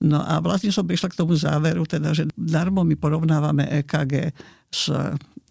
No 0.01 0.23
a 0.23 0.41
vlastne 0.41 0.73
som 0.73 0.87
prišla 0.87 1.13
k 1.13 1.19
tomu 1.19 1.37
záveru, 1.37 1.85
teda, 1.85 2.15
že 2.15 2.25
darmo 2.33 2.81
my 2.81 2.97
porovnávame 2.97 3.69
EKG 3.83 4.33
s, 4.71 4.87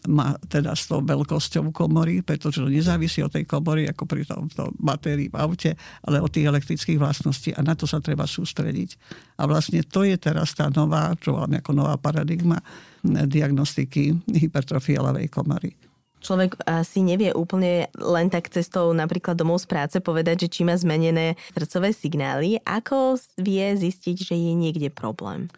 ma, 0.09 0.33
teda 0.49 0.73
s 0.73 0.89
tou 0.89 1.05
veľkosťou 1.05 1.71
komory, 1.77 2.25
pretože 2.25 2.65
to 2.65 2.73
nezávisí 2.73 3.21
od 3.21 3.31
tej 3.31 3.45
komory, 3.45 3.85
ako 3.85 4.09
pri 4.09 4.25
tom 4.25 4.49
to 4.49 4.73
batérii 4.81 5.29
v 5.29 5.37
aute, 5.37 5.71
ale 6.09 6.25
od 6.25 6.33
tých 6.33 6.49
elektrických 6.49 6.99
vlastností 6.99 7.53
a 7.53 7.61
na 7.61 7.77
to 7.77 7.85
sa 7.85 8.01
treba 8.01 8.25
sústrediť. 8.25 8.97
A 9.37 9.45
vlastne 9.45 9.85
to 9.85 10.09
je 10.09 10.17
teraz 10.17 10.57
tá 10.57 10.73
nová, 10.73 11.13
čo 11.21 11.37
máme 11.37 11.61
ako 11.61 11.73
nová 11.77 12.01
paradigma 12.01 12.57
diagnostiky 13.05 14.17
hypertrofie 14.29 14.97
ľavej 14.97 15.29
komory 15.29 15.73
človek 16.21 16.61
asi 16.69 17.01
nevie 17.01 17.33
úplne 17.33 17.89
len 17.97 18.29
tak 18.29 18.53
cestou 18.53 18.93
napríklad 18.93 19.35
domov 19.35 19.65
z 19.65 19.67
práce 19.67 19.97
povedať, 19.99 20.47
že 20.47 20.53
či 20.53 20.61
má 20.69 20.77
zmenené 20.77 21.35
srdcové 21.57 21.97
signály. 21.97 22.61
Ako 22.69 23.17
vie 23.41 23.73
zistiť, 23.75 24.17
že 24.31 24.35
je 24.37 24.53
niekde 24.53 24.93
problém? 24.93 25.49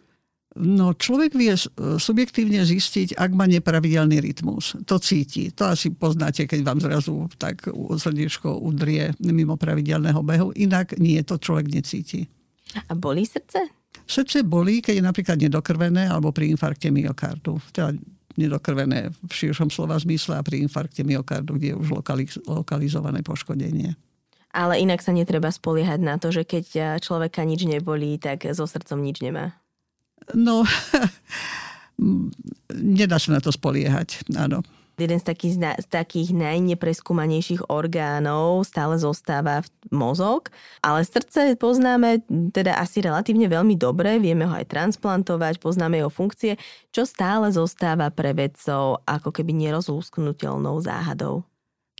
No, 0.53 0.93
človek 0.93 1.33
vie 1.33 1.57
subjektívne 1.97 2.61
zistiť, 2.61 3.17
ak 3.17 3.31
má 3.33 3.49
nepravidelný 3.49 4.21
rytmus. 4.21 4.77
To 4.85 5.01
cíti. 5.01 5.49
To 5.57 5.73
asi 5.73 5.89
poznáte, 5.89 6.45
keď 6.45 6.61
vám 6.61 6.77
zrazu 6.77 7.25
tak 7.41 7.65
srdiečko 7.73 8.61
udrie 8.61 9.17
mimo 9.17 9.57
pravidelného 9.57 10.21
behu. 10.21 10.53
Inak 10.53 10.93
nie, 11.01 11.17
to 11.25 11.41
človek 11.41 11.73
necíti. 11.73 12.29
A 12.85 12.93
bolí 12.93 13.25
srdce? 13.25 13.65
Srdce 14.05 14.45
bolí, 14.45 14.85
keď 14.85 15.01
je 15.01 15.03
napríklad 15.09 15.37
nedokrvené 15.41 16.05
alebo 16.05 16.29
pri 16.29 16.53
infarkte 16.53 16.93
myokardu. 16.93 17.57
Teda 17.73 17.89
nedokrvené 18.37 19.09
v 19.09 19.31
širšom 19.33 19.73
slova 19.73 19.97
zmysle 19.97 20.37
a 20.37 20.45
pri 20.45 20.61
infarkte 20.61 21.01
myokardu, 21.01 21.57
kde 21.57 21.73
je 21.73 21.75
už 21.81 21.97
lokaliz- 21.97 22.41
lokalizované 22.45 23.25
poškodenie. 23.25 23.97
Ale 24.53 24.77
inak 24.77 25.01
sa 25.01 25.17
netreba 25.17 25.49
spoliehať 25.49 25.97
na 25.97 26.21
to, 26.21 26.29
že 26.29 26.45
keď 26.45 26.97
človeka 27.01 27.41
nič 27.41 27.65
nebolí, 27.65 28.21
tak 28.21 28.45
so 28.53 28.69
srdcom 28.69 29.01
nič 29.01 29.17
nemá. 29.25 29.57
No, 30.31 30.63
nedá 32.71 33.19
sa 33.19 33.35
na 33.35 33.43
to 33.43 33.51
spoliehať, 33.51 34.23
áno 34.39 34.63
jeden 34.97 35.17
z 35.17 35.25
takých, 35.25 35.53
z 35.81 35.87
takých 35.89 36.29
najnepreskúmanejších 36.37 37.65
orgánov 37.69 38.65
stále 38.65 39.01
zostáva 39.01 39.65
mozog, 39.89 40.53
ale 40.85 41.01
srdce 41.01 41.57
poznáme 41.57 42.21
teda 42.53 42.77
asi 42.77 43.01
relatívne 43.01 43.49
veľmi 43.49 43.73
dobre, 43.73 44.21
vieme 44.21 44.45
ho 44.45 44.53
aj 44.53 44.69
transplantovať, 44.69 45.57
poznáme 45.57 45.97
jeho 45.97 46.13
funkcie, 46.13 46.61
čo 46.93 47.09
stále 47.09 47.49
zostáva 47.49 48.13
pre 48.13 48.37
vedcov 48.37 49.01
ako 49.09 49.29
keby 49.33 49.57
nerozlúsknutelnou 49.57 50.77
záhadou. 50.85 51.41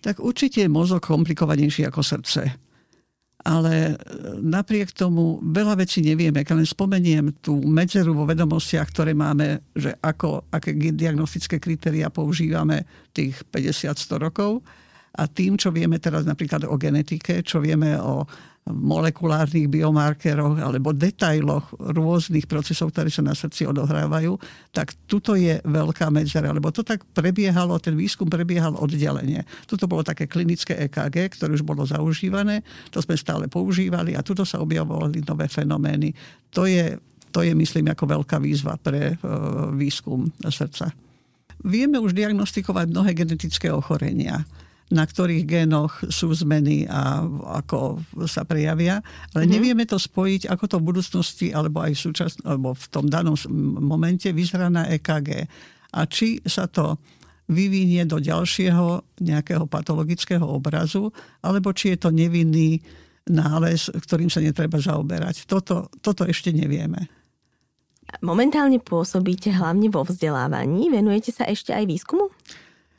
Tak 0.03 0.20
určite 0.20 0.68
je 0.68 0.70
mozog 0.70 1.01
komplikovanejší 1.01 1.88
ako 1.88 2.03
srdce 2.03 2.73
ale 3.43 3.73
e, 3.91 3.95
napriek 4.39 4.95
tomu 4.95 5.43
veľa 5.43 5.75
vecí 5.79 6.00
nevieme. 6.00 6.47
Keď 6.47 6.55
len 6.55 6.67
spomeniem 6.67 7.25
tú 7.43 7.59
medzeru 7.63 8.15
vo 8.15 8.23
vedomostiach, 8.23 8.88
ktoré 8.89 9.12
máme, 9.12 9.67
že 9.75 9.91
ako, 10.00 10.47
aké 10.47 10.73
diagnostické 10.73 11.59
kritéria 11.59 12.07
používame 12.07 12.88
tých 13.12 13.43
50-100 13.51 14.23
rokov 14.23 14.63
a 15.13 15.29
tým, 15.29 15.62
čo 15.62 15.70
vieme 15.70 16.01
teraz 16.01 16.25
napríklad 16.25 16.65
o 16.65 16.74
genetike, 16.74 17.46
čo 17.46 17.62
vieme 17.62 17.93
o 18.01 18.25
molekulárnych 18.63 19.67
biomarkeroch 19.67 20.55
alebo 20.55 20.96
detailoch 20.96 21.75
rôznych 21.75 22.48
procesov, 22.48 22.96
ktoré 22.96 23.12
sa 23.12 23.20
na 23.20 23.36
srdci 23.36 23.67
odohrávajú, 23.67 24.39
tak 24.72 24.96
tuto 25.03 25.36
je 25.36 25.60
veľká 25.67 26.08
medzera, 26.08 26.55
lebo 26.55 26.72
to 26.72 26.79
tak 26.79 27.03
prebiehalo, 27.12 27.75
ten 27.84 28.00
výskum 28.00 28.32
prebiehal 28.32 28.79
oddelenie. 28.79 29.43
Tuto 29.67 29.84
bolo 29.84 30.08
také 30.08 30.32
klinické 30.32 30.79
EKG, 30.88 31.36
ktoré 31.36 31.51
už 31.60 31.67
bolo 31.67 31.84
zaužívané, 31.84 32.63
to 32.88 33.03
sme 33.03 33.20
stále 33.20 33.51
používali 33.51 34.15
a 34.15 34.24
tuto 34.24 34.48
sa 34.48 34.63
objavovali 34.63 35.27
nové 35.27 35.51
fenomény. 35.51 36.15
To 36.55 36.63
je, 36.63 36.96
to 37.36 37.43
je 37.43 37.51
myslím, 37.51 37.91
ako 37.91 38.15
veľká 38.15 38.39
výzva 38.39 38.79
pre 38.79 39.12
e, 39.12 39.15
výskum 39.75 40.32
srdca. 40.39 40.88
Vieme 41.67 42.00
už 42.00 42.15
diagnostikovať 42.15 42.96
mnohé 42.96 43.12
genetické 43.12 43.67
ochorenia 43.75 44.48
na 44.93 45.03
ktorých 45.09 45.43
génoch 45.50 46.05
sú 46.05 46.29
zmeny 46.38 46.85
a 46.85 47.25
ako 47.65 48.05
sa 48.29 48.45
prejavia. 48.45 49.01
Ale 49.33 49.50
mm-hmm. 49.50 49.53
nevieme 49.57 49.85
to 49.89 49.97
spojiť, 49.97 50.45
ako 50.53 50.65
to 50.69 50.75
v 50.77 50.88
budúcnosti 50.93 51.47
alebo 51.50 51.81
aj 51.81 51.97
v, 51.97 52.00
súčasn- 52.00 52.45
alebo 52.45 52.77
v 52.77 52.85
tom 52.93 53.09
danom 53.09 53.33
momente 53.81 54.29
vyzerá 54.29 54.69
na 54.69 54.85
EKG. 54.93 55.50
A 55.97 56.05
či 56.05 56.38
sa 56.45 56.69
to 56.69 57.01
vyvinie 57.50 58.05
do 58.07 58.21
ďalšieho 58.21 59.19
nejakého 59.19 59.67
patologického 59.67 60.45
obrazu, 60.45 61.12
alebo 61.43 61.75
či 61.75 61.97
je 61.97 62.07
to 62.07 62.09
nevinný 62.13 62.79
nález, 63.27 63.91
ktorým 63.91 64.31
sa 64.31 64.39
netreba 64.39 64.79
zaoberať. 64.79 65.43
Toto, 65.50 65.91
toto 66.00 66.23
ešte 66.23 66.55
nevieme. 66.55 67.09
Momentálne 68.21 68.77
pôsobíte 68.77 69.50
hlavne 69.50 69.89
vo 69.89 70.05
vzdelávaní. 70.05 70.91
Venujete 70.91 71.31
sa 71.33 71.47
ešte 71.47 71.71
aj 71.73 71.88
výskumu? 71.88 72.29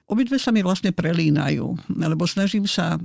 Obidve 0.05 0.37
sa 0.37 0.53
mi 0.53 0.61
vlastne 0.61 0.93
prelínajú, 0.93 1.97
lebo 1.97 2.29
snažím 2.29 2.69
sa 2.69 2.97
e, 2.97 2.99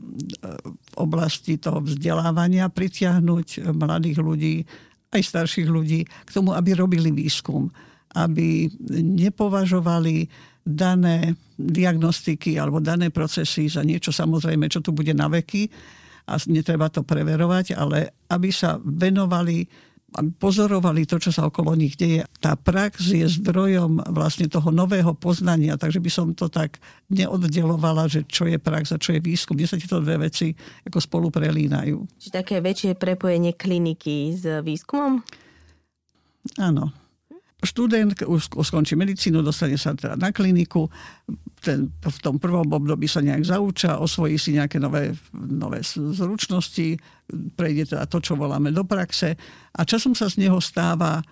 v 0.68 0.94
oblasti 1.00 1.56
toho 1.56 1.79
vzdelávania 1.79 2.68
pritiahnuť 2.68 3.72
mladých 3.72 4.20
ľudí, 4.20 4.56
aj 5.15 5.22
starších 5.24 5.70
ľudí 5.72 6.03
k 6.03 6.29
tomu, 6.29 6.51
aby 6.51 6.75
robili 6.75 7.10
výskum, 7.10 7.72
aby 8.20 8.68
nepovažovali 9.00 10.27
dané 10.70 11.34
diagnostiky 11.58 12.60
alebo 12.60 12.84
dané 12.84 13.10
procesy 13.10 13.72
za 13.72 13.82
niečo 13.82 14.13
samozrejme, 14.13 14.70
čo 14.70 14.84
tu 14.84 14.94
bude 14.94 15.15
na 15.15 15.32
veky 15.32 15.72
a 16.29 16.38
netreba 16.46 16.94
to 16.94 17.01
preverovať, 17.01 17.74
ale 17.74 18.13
aby 18.29 18.53
sa 18.53 18.77
venovali 18.77 19.65
pozorovali 20.38 21.06
to, 21.06 21.22
čo 21.22 21.30
sa 21.30 21.46
okolo 21.46 21.78
nich 21.78 21.96
deje. 21.96 22.25
Tá 22.42 22.58
prax 22.58 23.13
je 23.13 23.25
zdrojom 23.30 24.01
vlastne 24.13 24.50
toho 24.50 24.74
nového 24.74 25.13
poznania, 25.13 25.78
takže 25.78 26.01
by 26.01 26.12
som 26.12 26.28
to 26.34 26.50
tak 26.50 26.82
neoddelovala, 27.13 28.10
že 28.10 28.25
čo 28.25 28.50
je 28.50 28.58
prax 28.58 28.96
a 28.96 29.01
čo 29.01 29.18
je 29.18 29.22
výskum. 29.22 29.58
Mne 29.58 29.70
sa 29.70 29.78
tieto 29.78 30.01
dve 30.01 30.30
veci 30.30 30.54
ako 30.86 30.98
spolu 31.01 31.28
prelínajú. 31.30 32.22
Čiže 32.22 32.34
také 32.34 32.56
väčšie 32.62 32.98
prepojenie 32.98 33.54
kliniky 33.54 34.34
s 34.34 34.46
výskumom? 34.66 35.22
Áno 36.58 37.09
študent 37.60 38.16
už 38.24 38.56
skončí 38.63 38.96
medicínu, 38.96 39.44
dostane 39.44 39.75
sa 39.75 39.92
teda 39.92 40.16
na 40.16 40.32
kliniku, 40.32 40.88
ten, 41.60 41.92
v 41.92 42.18
tom 42.24 42.39
prvom 42.39 42.63
období 42.72 43.04
sa 43.04 43.20
nejak 43.20 43.44
zauča, 43.44 44.00
osvojí 44.00 44.39
si 44.39 44.56
nejaké 44.56 44.80
nové, 44.80 45.12
nové 45.36 45.84
zručnosti, 45.84 46.96
prejde 47.60 47.96
teda 47.96 48.08
to, 48.08 48.24
čo 48.24 48.39
voláme 48.39 48.72
do 48.72 48.88
praxe 48.88 49.36
a 49.75 49.82
časom 49.84 50.16
sa 50.16 50.32
z 50.32 50.48
neho 50.48 50.63
stáva 50.63 51.20
e, 51.20 51.24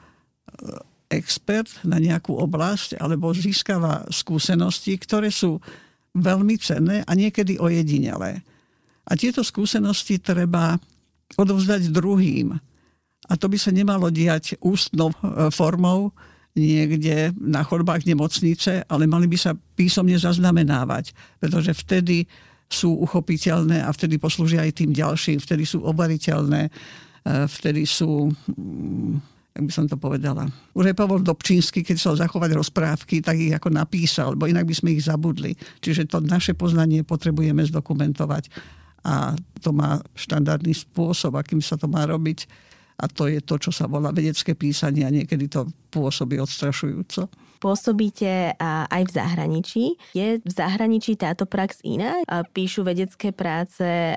expert 1.08 1.72
na 1.88 1.96
nejakú 1.96 2.36
oblasť 2.36 3.00
alebo 3.00 3.32
získava 3.32 4.04
skúsenosti, 4.12 5.00
ktoré 5.00 5.32
sú 5.32 5.64
veľmi 6.12 6.60
cenné 6.60 7.08
a 7.08 7.12
niekedy 7.16 7.56
ojedinelé. 7.56 8.44
A 9.08 9.16
tieto 9.16 9.40
skúsenosti 9.48 10.20
treba 10.20 10.76
odovzdať 11.40 11.88
druhým. 11.88 12.60
A 13.28 13.34
to 13.36 13.52
by 13.52 13.58
sa 13.60 13.76
nemalo 13.76 14.08
diať 14.08 14.56
ústnou 14.64 15.12
e, 15.12 15.16
formou 15.52 16.16
niekde 16.58 17.32
na 17.38 17.62
chodbách 17.62 18.08
nemocnice, 18.10 18.82
ale 18.90 19.06
mali 19.06 19.30
by 19.30 19.38
sa 19.38 19.54
písomne 19.78 20.18
zaznamenávať, 20.18 21.14
pretože 21.38 21.76
vtedy 21.78 22.26
sú 22.68 22.98
uchopiteľné 23.04 23.86
a 23.86 23.94
vtedy 23.94 24.20
poslúžia 24.20 24.66
aj 24.66 24.84
tým 24.84 24.92
ďalším, 24.92 25.40
vtedy 25.40 25.64
sú 25.64 25.86
obariteľné, 25.86 26.68
e, 26.68 26.72
vtedy 27.48 27.86
sú 27.86 28.34
mm, 28.34 29.38
jak 29.58 29.66
by 29.66 29.74
som 29.74 29.90
to 29.90 29.98
povedala. 29.98 30.46
Už 30.78 30.94
aj 30.94 30.98
Pavol 31.02 31.26
Dobčínsky, 31.26 31.82
keď 31.82 31.98
sa 31.98 32.14
zachovať 32.14 32.54
rozprávky, 32.54 33.26
tak 33.26 33.42
ich 33.42 33.50
ako 33.50 33.74
napísal, 33.74 34.38
lebo 34.38 34.46
inak 34.46 34.70
by 34.70 34.76
sme 34.78 34.94
ich 34.94 35.10
zabudli. 35.10 35.58
Čiže 35.82 36.06
to 36.06 36.22
naše 36.22 36.54
poznanie 36.54 37.02
potrebujeme 37.02 37.66
zdokumentovať. 37.66 38.54
A 39.02 39.34
to 39.66 39.74
má 39.74 39.98
štandardný 40.14 40.78
spôsob, 40.78 41.42
akým 41.42 41.58
sa 41.58 41.74
to 41.74 41.90
má 41.90 42.06
robiť 42.06 42.46
a 42.98 43.06
to 43.06 43.30
je 43.30 43.38
to, 43.46 43.62
čo 43.62 43.70
sa 43.70 43.86
volá 43.86 44.10
vedecké 44.10 44.58
písanie 44.58 45.06
a 45.06 45.14
niekedy 45.14 45.46
to 45.46 45.70
pôsobí 45.94 46.42
odstrašujúco. 46.42 47.30
Pôsobíte 47.58 48.54
aj 48.62 49.02
v 49.06 49.12
zahraničí. 49.14 49.84
Je 50.14 50.38
v 50.42 50.52
zahraničí 50.52 51.18
táto 51.18 51.46
prax 51.50 51.82
iná? 51.82 52.22
Píšu 52.54 52.86
vedecké 52.86 53.34
práce 53.34 54.14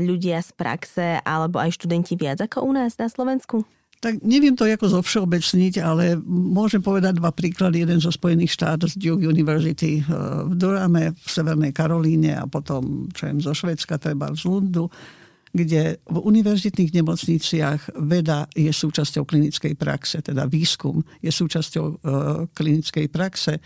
ľudia 0.00 0.44
z 0.44 0.50
praxe 0.56 1.06
alebo 1.24 1.60
aj 1.60 1.76
študenti 1.76 2.16
viac 2.16 2.40
ako 2.40 2.68
u 2.68 2.72
nás 2.76 2.96
na 3.00 3.08
Slovensku? 3.08 3.64
Tak 4.00 4.24
neviem 4.24 4.56
to 4.56 4.64
ako 4.64 4.96
zovšeobecniť, 4.96 5.84
ale 5.84 6.16
môžem 6.24 6.80
povedať 6.80 7.20
dva 7.20 7.36
príklady. 7.36 7.84
Jeden 7.84 8.00
zo 8.00 8.08
Spojených 8.08 8.56
štátov 8.56 8.92
z 8.92 8.96
Duke 8.96 9.28
University 9.28 10.00
v 10.00 10.56
Durame 10.56 11.12
v 11.12 11.28
Severnej 11.28 11.76
Karolíne 11.76 12.40
a 12.40 12.48
potom 12.48 13.12
čo 13.12 13.28
viem, 13.28 13.44
zo 13.44 13.52
Švedska, 13.52 14.00
treba 14.00 14.32
z 14.32 14.48
Lundu 14.48 14.88
kde 15.50 15.98
v 16.06 16.16
univerzitných 16.22 16.94
nemocniciach 16.94 17.98
veda 17.98 18.46
je 18.54 18.70
súčasťou 18.70 19.26
klinickej 19.26 19.74
praxe, 19.74 20.22
teda 20.22 20.46
výskum 20.46 21.02
je 21.18 21.30
súčasťou 21.34 21.86
e, 21.86 21.94
klinickej 22.54 23.06
praxe. 23.10 23.58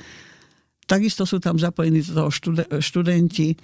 Takisto 0.88 1.28
sú 1.28 1.40
tam 1.44 1.60
zapojení 1.60 2.00
toho 2.00 2.32
študenti, 2.80 3.48
e, 3.52 3.56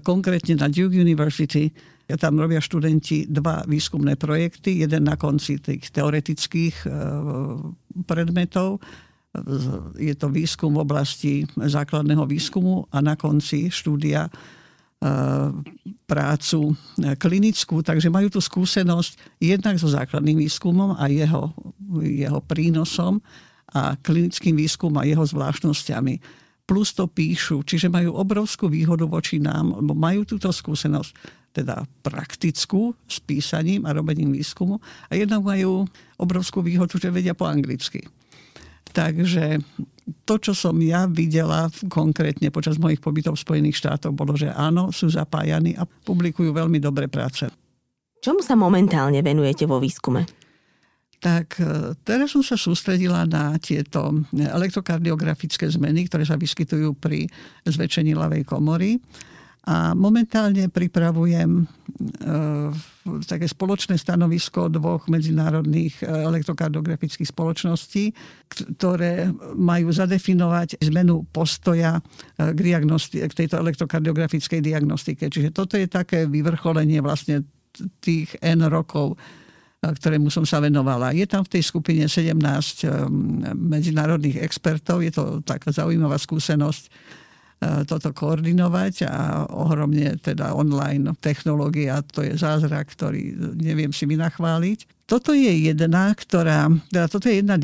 konkrétne 0.00 0.56
na 0.56 0.72
Duke 0.72 0.96
University, 0.96 1.68
tam 2.06 2.38
robia 2.38 2.62
študenti 2.62 3.26
dva 3.28 3.66
výskumné 3.66 4.14
projekty, 4.16 4.86
jeden 4.86 5.04
na 5.04 5.18
konci 5.20 5.60
tých 5.60 5.92
teoretických 5.92 6.76
e, 6.84 6.90
predmetov, 8.08 8.80
je 10.00 10.16
to 10.16 10.32
výskum 10.32 10.72
v 10.72 10.80
oblasti 10.80 11.32
základného 11.60 12.24
výskumu 12.24 12.88
a 12.88 13.04
na 13.04 13.20
konci 13.20 13.68
štúdia 13.68 14.24
E, 14.24 14.65
prácu 16.08 16.72
klinickú, 17.20 17.84
takže 17.84 18.08
majú 18.08 18.32
tú 18.32 18.40
skúsenosť 18.40 19.38
jednak 19.38 19.76
so 19.76 19.92
základným 19.92 20.40
výskumom 20.40 20.96
a 20.96 21.04
jeho, 21.12 21.52
jeho 22.00 22.40
prínosom 22.42 23.20
a 23.76 23.94
klinickým 24.00 24.56
výskumom 24.56 25.02
a 25.02 25.08
jeho 25.08 25.22
zvláštnosťami. 25.22 26.44
Plus 26.66 26.90
to 26.96 27.06
píšu, 27.06 27.62
čiže 27.62 27.86
majú 27.86 28.18
obrovskú 28.18 28.66
výhodu 28.66 29.06
voči 29.06 29.38
nám, 29.38 29.78
lebo 29.78 29.94
majú 29.94 30.26
túto 30.26 30.50
skúsenosť 30.50 31.10
teda 31.54 31.86
praktickú 32.02 32.92
s 33.06 33.22
písaním 33.22 33.86
a 33.86 33.94
robením 33.94 34.34
výskumu 34.34 34.82
a 35.08 35.12
jednak 35.14 35.40
majú 35.46 35.86
obrovskú 36.18 36.60
výhodu, 36.60 36.98
že 36.98 37.14
vedia 37.14 37.38
po 37.38 37.46
anglicky. 37.46 38.04
Takže 38.90 39.62
to, 40.06 40.38
čo 40.38 40.52
som 40.54 40.78
ja 40.78 41.10
videla 41.10 41.66
konkrétne 41.90 42.54
počas 42.54 42.78
mojich 42.78 43.02
pobytov 43.02 43.34
v 43.34 43.44
Spojených 43.44 43.82
štátoch, 43.82 44.14
bolo, 44.14 44.38
že 44.38 44.54
áno, 44.54 44.94
sú 44.94 45.10
zapájani 45.10 45.74
a 45.74 45.82
publikujú 45.82 46.54
veľmi 46.54 46.78
dobré 46.78 47.10
práce. 47.10 47.50
Čomu 48.22 48.42
sa 48.42 48.54
momentálne 48.54 49.18
venujete 49.22 49.66
vo 49.66 49.82
výskume? 49.82 50.26
Tak 51.16 51.58
e, 51.58 51.96
teraz 52.06 52.36
som 52.36 52.42
sa 52.44 52.54
sústredila 52.54 53.26
na 53.26 53.56
tieto 53.58 54.22
elektrokardiografické 54.36 55.66
zmeny, 55.66 56.06
ktoré 56.06 56.22
sa 56.22 56.38
vyskytujú 56.38 56.94
pri 56.98 57.26
zväčšení 57.66 58.14
ľavej 58.14 58.46
komory 58.46 59.00
a 59.66 59.98
momentálne 59.98 60.70
pripravujem 60.70 61.50
e, 61.58 61.62
také 63.26 63.50
spoločné 63.50 63.98
stanovisko 63.98 64.70
dvoch 64.70 65.10
medzinárodných 65.10 66.00
e, 66.00 66.04
elektrokardiografických 66.06 67.26
spoločností, 67.26 68.14
ktoré 68.46 69.26
majú 69.58 69.90
zadefinovať 69.90 70.78
zmenu 70.86 71.26
postoja 71.34 71.98
e, 71.98 72.54
k, 72.54 72.58
k 73.26 73.32
tejto 73.34 73.58
elektrokardiografickej 73.58 74.62
diagnostike. 74.62 75.26
Čiže 75.26 75.50
toto 75.50 75.74
je 75.74 75.90
také 75.90 76.30
vyvrcholenie 76.30 77.02
vlastne 77.02 77.42
tých 77.98 78.38
N 78.38 78.70
rokov, 78.70 79.18
ktorému 79.82 80.30
som 80.30 80.46
sa 80.46 80.62
venovala. 80.62 81.10
Je 81.10 81.26
tam 81.26 81.42
v 81.42 81.58
tej 81.58 81.62
skupine 81.66 82.06
17 82.06 82.38
medzinárodných 83.50 84.46
expertov, 84.46 85.02
je 85.02 85.10
to 85.10 85.42
taká 85.42 85.74
zaujímavá 85.74 86.16
skúsenosť 86.22 86.86
toto 87.88 88.12
koordinovať 88.12 89.08
a 89.08 89.48
ohromne 89.48 90.20
teda 90.20 90.52
online 90.52 91.16
technológia, 91.24 92.04
to 92.04 92.20
je 92.20 92.36
zázrak, 92.36 92.92
ktorý 92.92 93.32
neviem 93.56 93.96
si 93.96 94.04
vynachváliť. 94.04 95.08
Toto 95.08 95.32
je 95.32 95.70
jedna, 95.70 96.12
ktorá, 96.12 96.66
teda 96.90 97.06
toto 97.06 97.30
je 97.30 97.40
jedna, 97.40 97.56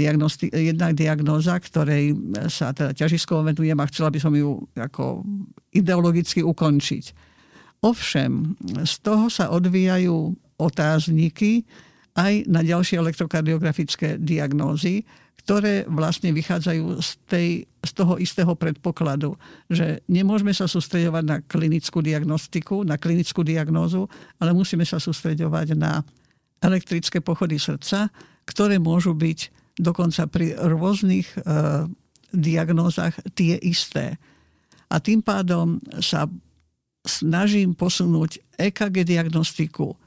jedna 0.55 0.88
diagnóza, 0.94 1.59
ktorej 1.59 2.14
sa 2.48 2.72
teda 2.72 2.94
ťažisko 2.94 3.42
venujem 3.42 3.76
a 3.76 3.90
chcela 3.90 4.14
by 4.14 4.18
som 4.22 4.33
ju 4.33 4.62
ako 4.78 5.26
ideologicky 5.74 6.40
ukončiť. 6.40 7.05
Ovšem, 7.83 8.55
z 8.87 8.94
toho 9.02 9.26
sa 9.26 9.50
odvíjajú 9.50 10.38
otázniky 10.62 11.66
aj 12.12 12.44
na 12.44 12.61
ďalšie 12.61 13.01
elektrokardiografické 13.01 14.20
diagnózy, 14.20 15.05
ktoré 15.42 15.83
vlastne 15.90 16.31
vychádzajú 16.31 16.85
z, 17.03 17.11
tej, 17.27 17.48
z 17.83 17.90
toho 17.98 18.14
istého 18.20 18.55
predpokladu, 18.55 19.35
že 19.66 19.98
nemôžeme 20.07 20.55
sa 20.55 20.70
sústredovať 20.70 21.25
na 21.27 21.37
klinickú 21.42 21.98
diagnostiku, 21.98 22.87
na 22.87 22.94
klinickú 22.94 23.42
diagnózu, 23.42 24.07
ale 24.38 24.55
musíme 24.55 24.87
sa 24.87 25.03
sústredovať 25.03 25.75
na 25.75 26.07
elektrické 26.62 27.18
pochody 27.18 27.59
srdca, 27.59 28.07
ktoré 28.46 28.79
môžu 28.79 29.18
byť 29.18 29.38
dokonca 29.83 30.31
pri 30.31 30.55
rôznych 30.55 31.27
e, 31.35 31.38
diagnózach 32.31 33.18
tie 33.35 33.59
isté. 33.59 34.14
A 34.92 35.03
tým 35.03 35.25
pádom 35.25 35.83
sa 35.98 36.31
snažím 37.03 37.75
posunúť 37.75 38.38
EKG 38.62 39.03
diagnostiku 39.03 39.98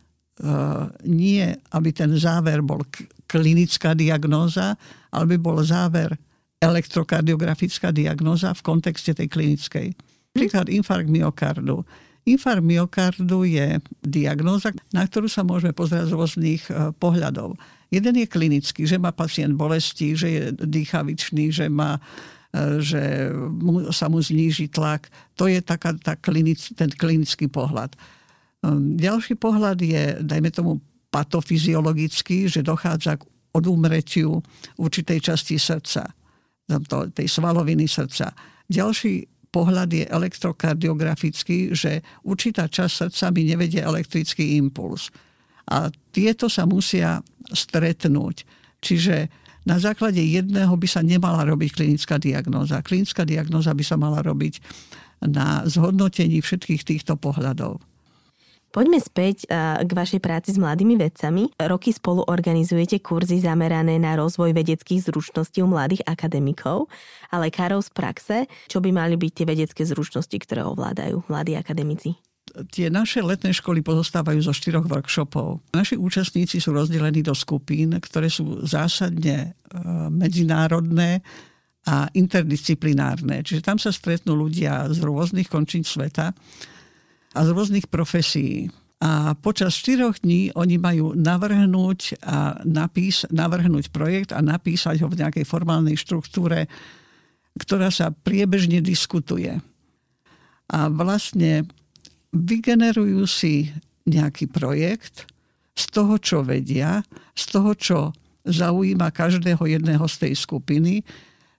nie, 1.08 1.48
aby 1.72 1.90
ten 1.96 2.12
záver 2.20 2.60
bol 2.60 2.84
klinická 3.24 3.96
diagnóza, 3.96 4.76
ale 5.16 5.36
by 5.36 5.38
bol 5.40 5.64
záver 5.64 6.12
elektrokardiografická 6.60 7.92
diagnóza 7.92 8.56
v 8.56 8.66
kontexte 8.66 9.14
tej 9.14 9.28
klinickej. 9.30 9.88
Príklad 10.36 10.68
infarkt 10.68 11.08
myokardu. 11.08 11.84
Infarkt 12.26 12.66
myokardu 12.66 13.46
je 13.46 13.80
diagnóza, 14.02 14.74
na 14.90 15.06
ktorú 15.06 15.30
sa 15.30 15.46
môžeme 15.46 15.72
pozrieť 15.72 16.10
z 16.10 16.16
rôznych 16.16 16.64
eh, 16.68 16.92
pohľadov. 16.98 17.56
Jeden 17.94 18.16
je 18.18 18.28
klinický, 18.28 18.90
že 18.90 18.98
má 18.98 19.14
pacient 19.14 19.54
bolesti, 19.54 20.18
že 20.18 20.28
je 20.28 20.44
dýchavičný, 20.58 21.54
že 21.54 21.70
má 21.70 22.02
eh, 22.52 22.82
že 22.82 23.30
mu, 23.38 23.94
sa 23.94 24.10
mu 24.10 24.20
zníži 24.20 24.74
tlak. 24.74 25.08
To 25.38 25.46
je 25.46 25.62
taká, 25.62 25.94
tá 26.02 26.18
klinic, 26.18 26.74
ten 26.74 26.90
klinický 26.90 27.46
pohľad. 27.46 27.94
Ehm, 28.66 28.98
ďalší 28.98 29.38
pohľad 29.38 29.78
je, 29.78 30.04
dajme 30.26 30.50
tomu, 30.50 30.82
patofyziologický, 31.14 32.50
že 32.50 32.66
dochádza 32.66 33.22
k 33.22 33.24
odumretiu 33.56 34.44
určitej 34.76 35.20
časti 35.32 35.56
srdca, 35.56 36.12
tej 37.16 37.28
svaloviny 37.30 37.88
srdca. 37.88 38.36
Ďalší 38.68 39.30
pohľad 39.54 39.96
je 39.96 40.04
elektrokardiografický, 40.12 41.72
že 41.72 42.04
určitá 42.28 42.68
časť 42.68 42.94
srdca 43.08 43.26
mi 43.32 43.48
nevedie 43.48 43.80
elektrický 43.80 44.60
impuls. 44.60 45.08
A 45.72 45.88
tieto 46.12 46.52
sa 46.52 46.68
musia 46.68 47.24
stretnúť. 47.48 48.44
Čiže 48.84 49.32
na 49.64 49.80
základe 49.80 50.20
jedného 50.20 50.76
by 50.76 50.88
sa 50.92 51.00
nemala 51.00 51.48
robiť 51.48 51.80
klinická 51.80 52.20
diagnóza. 52.20 52.84
Klinická 52.84 53.24
diagnóza 53.24 53.72
by 53.72 53.84
sa 53.88 53.96
mala 53.96 54.20
robiť 54.20 54.60
na 55.24 55.64
zhodnotení 55.64 56.44
všetkých 56.44 56.84
týchto 56.84 57.16
pohľadov. 57.16 57.80
Poďme 58.76 59.00
späť 59.00 59.48
k 59.80 59.88
vašej 59.88 60.20
práci 60.20 60.52
s 60.52 60.60
mladými 60.60 61.00
vedcami. 61.00 61.48
Roky 61.64 61.96
spolu 61.96 62.28
organizujete 62.28 63.00
kurzy 63.00 63.40
zamerané 63.40 63.96
na 63.96 64.20
rozvoj 64.20 64.52
vedeckých 64.52 65.00
zručností 65.00 65.64
u 65.64 65.72
mladých 65.72 66.04
akademikov 66.04 66.92
a 67.32 67.40
lekárov 67.40 67.80
z 67.80 67.90
praxe. 67.96 68.38
Čo 68.68 68.84
by 68.84 68.92
mali 68.92 69.16
byť 69.16 69.32
tie 69.32 69.46
vedecké 69.48 69.88
zručnosti, 69.88 70.36
ktoré 70.36 70.68
ovládajú 70.68 71.24
mladí 71.32 71.56
akademici? 71.56 72.20
Tie 72.76 72.92
naše 72.92 73.24
letné 73.24 73.56
školy 73.56 73.80
pozostávajú 73.80 74.44
zo 74.44 74.52
štyroch 74.52 74.92
workshopov. 74.92 75.64
Naši 75.72 75.96
účastníci 75.96 76.60
sú 76.60 76.76
rozdelení 76.76 77.24
do 77.24 77.32
skupín, 77.32 77.96
ktoré 77.96 78.28
sú 78.28 78.60
zásadne 78.68 79.56
e, 79.72 79.80
medzinárodné 80.12 81.24
a 81.88 82.12
interdisciplinárne. 82.12 83.40
Čiže 83.40 83.62
tam 83.64 83.80
sa 83.80 83.96
stretnú 83.96 84.36
ľudia 84.36 84.92
z 84.92 85.00
rôznych 85.00 85.48
končín 85.48 85.88
sveta 85.88 86.36
a 87.36 87.40
z 87.44 87.50
rôznych 87.52 87.92
profesí. 87.92 88.72
A 89.04 89.36
počas 89.36 89.76
štyroch 89.76 90.24
dní 90.24 90.56
oni 90.56 90.80
majú 90.80 91.12
navrhnúť, 91.14 92.24
a 92.24 92.64
napís, 92.64 93.28
navrhnúť 93.28 93.92
projekt 93.92 94.32
a 94.32 94.40
napísať 94.40 95.04
ho 95.04 95.12
v 95.12 95.20
nejakej 95.20 95.44
formálnej 95.44 96.00
štruktúre, 96.00 96.72
ktorá 97.60 97.92
sa 97.92 98.16
priebežne 98.16 98.80
diskutuje. 98.80 99.60
A 100.72 100.80
vlastne 100.90 101.68
vygenerujú 102.32 103.28
si 103.28 103.70
nejaký 104.08 104.48
projekt 104.50 105.28
z 105.76 105.84
toho, 105.92 106.16
čo 106.16 106.42
vedia, 106.42 107.04
z 107.36 107.44
toho, 107.52 107.72
čo 107.76 107.98
zaujíma 108.48 109.12
každého 109.12 109.60
jedného 109.66 110.06
z 110.08 110.16
tej 110.24 110.34
skupiny, 110.40 111.04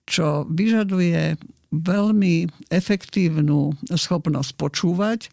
čo 0.07 0.47
vyžaduje 0.49 1.37
veľmi 1.69 2.47
efektívnu 2.71 3.75
schopnosť 3.91 4.51
počúvať, 4.55 5.27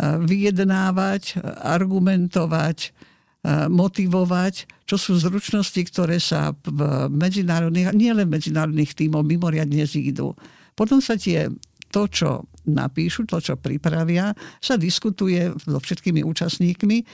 vyjednávať, 0.00 1.38
argumentovať, 1.62 2.90
motivovať, 3.68 4.54
čo 4.88 4.96
sú 4.96 5.12
zručnosti, 5.20 5.76
ktoré 5.76 6.16
sa 6.16 6.56
v 6.64 7.10
medzinárodných, 7.12 7.92
nie 7.92 8.10
len 8.10 8.24
v 8.26 8.40
medzinárodných 8.40 8.96
tímoch 8.96 9.20
mimoriadne 9.20 9.84
zídu. 9.84 10.32
Potom 10.72 11.04
sa 11.04 11.20
tie 11.20 11.52
to, 11.92 12.08
čo 12.10 12.48
napíšu, 12.66 13.28
to, 13.28 13.38
čo 13.38 13.54
pripravia, 13.54 14.34
sa 14.58 14.74
diskutuje 14.74 15.52
so 15.62 15.78
všetkými 15.78 16.24
účastníkmi 16.24 17.04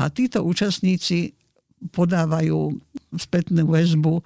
a 0.00 0.08
títo 0.08 0.46
účastníci 0.46 1.34
podávajú 1.92 2.72
spätnú 3.18 3.68
väzbu 3.68 4.24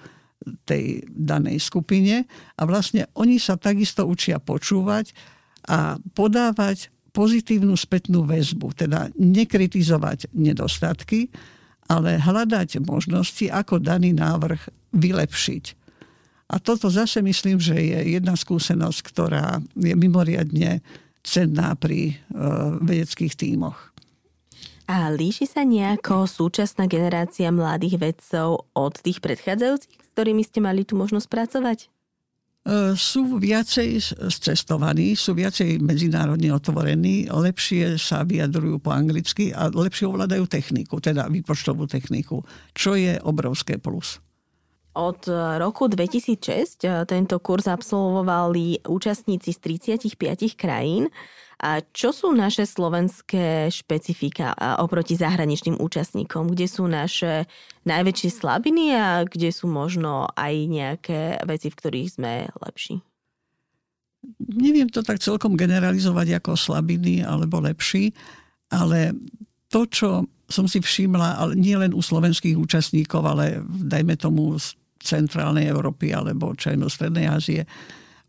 tej 0.68 1.02
danej 1.10 1.58
skupine 1.58 2.28
a 2.54 2.62
vlastne 2.62 3.10
oni 3.18 3.42
sa 3.42 3.58
takisto 3.58 4.06
učia 4.06 4.38
počúvať 4.38 5.10
a 5.66 5.98
podávať 6.14 6.94
pozitívnu 7.12 7.74
spätnú 7.74 8.24
väzbu, 8.24 8.74
teda 8.76 9.08
nekritizovať 9.16 10.30
nedostatky, 10.32 11.32
ale 11.88 12.20
hľadať 12.20 12.84
možnosti, 12.84 13.48
ako 13.48 13.80
daný 13.80 14.12
návrh 14.12 14.92
vylepšiť. 14.92 15.64
A 16.48 16.56
toto 16.56 16.88
zase 16.88 17.20
myslím, 17.20 17.60
že 17.60 17.76
je 17.76 18.16
jedna 18.16 18.32
skúsenosť, 18.32 19.00
ktorá 19.04 19.60
je 19.76 19.92
mimoriadne 19.92 20.80
cenná 21.20 21.76
pri 21.76 22.16
uh, 22.16 22.80
vedeckých 22.80 23.36
tímoch. 23.36 23.76
A 24.88 25.12
líši 25.12 25.44
sa 25.44 25.68
nejako 25.68 26.24
súčasná 26.24 26.88
generácia 26.88 27.52
mladých 27.52 28.00
vedcov 28.00 28.64
od 28.72 28.94
tých 28.96 29.20
predchádzajúcich, 29.20 30.00
s 30.00 30.08
ktorými 30.16 30.40
ste 30.40 30.64
mali 30.64 30.88
tú 30.88 30.96
možnosť 30.96 31.28
pracovať? 31.28 31.92
E, 32.68 32.92
sú 32.92 33.40
viacej 33.40 33.96
cestovaní, 34.28 35.16
sú 35.16 35.32
viacej 35.32 35.80
medzinárodne 35.80 36.52
otvorení, 36.52 37.24
lepšie 37.32 37.96
sa 37.96 38.28
vyjadrujú 38.28 38.76
po 38.76 38.92
anglicky 38.92 39.56
a 39.56 39.72
lepšie 39.72 40.04
ovládajú 40.04 40.44
techniku, 40.44 41.00
teda 41.00 41.32
výpočtovú 41.32 41.88
techniku, 41.88 42.44
čo 42.76 42.92
je 42.92 43.16
obrovské 43.24 43.80
plus. 43.80 44.20
Od 44.92 45.20
roku 45.56 45.88
2006 45.88 46.84
e, 46.84 47.08
tento 47.08 47.40
kurz 47.40 47.72
absolvovali 47.72 48.84
účastníci 48.84 49.56
z 49.56 49.58
35 50.12 50.52
krajín 50.52 51.08
a 51.58 51.82
čo 51.90 52.14
sú 52.14 52.30
naše 52.30 52.62
slovenské 52.62 53.66
špecifika 53.74 54.54
oproti 54.78 55.18
zahraničným 55.18 55.82
účastníkom? 55.82 56.54
Kde 56.54 56.66
sú 56.70 56.86
naše 56.86 57.50
najväčšie 57.82 58.30
slabiny 58.30 58.94
a 58.94 59.26
kde 59.26 59.50
sú 59.50 59.66
možno 59.66 60.30
aj 60.38 60.54
nejaké 60.70 61.20
veci, 61.42 61.74
v 61.74 61.78
ktorých 61.82 62.08
sme 62.14 62.32
lepší? 62.62 63.02
Neviem 64.38 64.86
to 64.86 65.02
tak 65.02 65.18
celkom 65.18 65.58
generalizovať 65.58 66.38
ako 66.38 66.54
slabiny 66.54 67.26
alebo 67.26 67.58
lepší, 67.58 68.14
ale 68.70 69.18
to, 69.66 69.82
čo 69.90 70.08
som 70.46 70.70
si 70.70 70.78
všimla, 70.78 71.42
ale 71.42 71.52
nie 71.58 71.74
len 71.74 71.90
u 71.90 72.00
slovenských 72.00 72.54
účastníkov, 72.54 73.20
ale 73.26 73.60
dajme 73.66 74.14
tomu 74.14 74.54
z 74.56 74.78
centrálnej 75.02 75.66
Európy 75.66 76.14
alebo 76.14 76.54
čajno 76.54 76.86
Strednej 76.86 77.26
Ázie, 77.26 77.62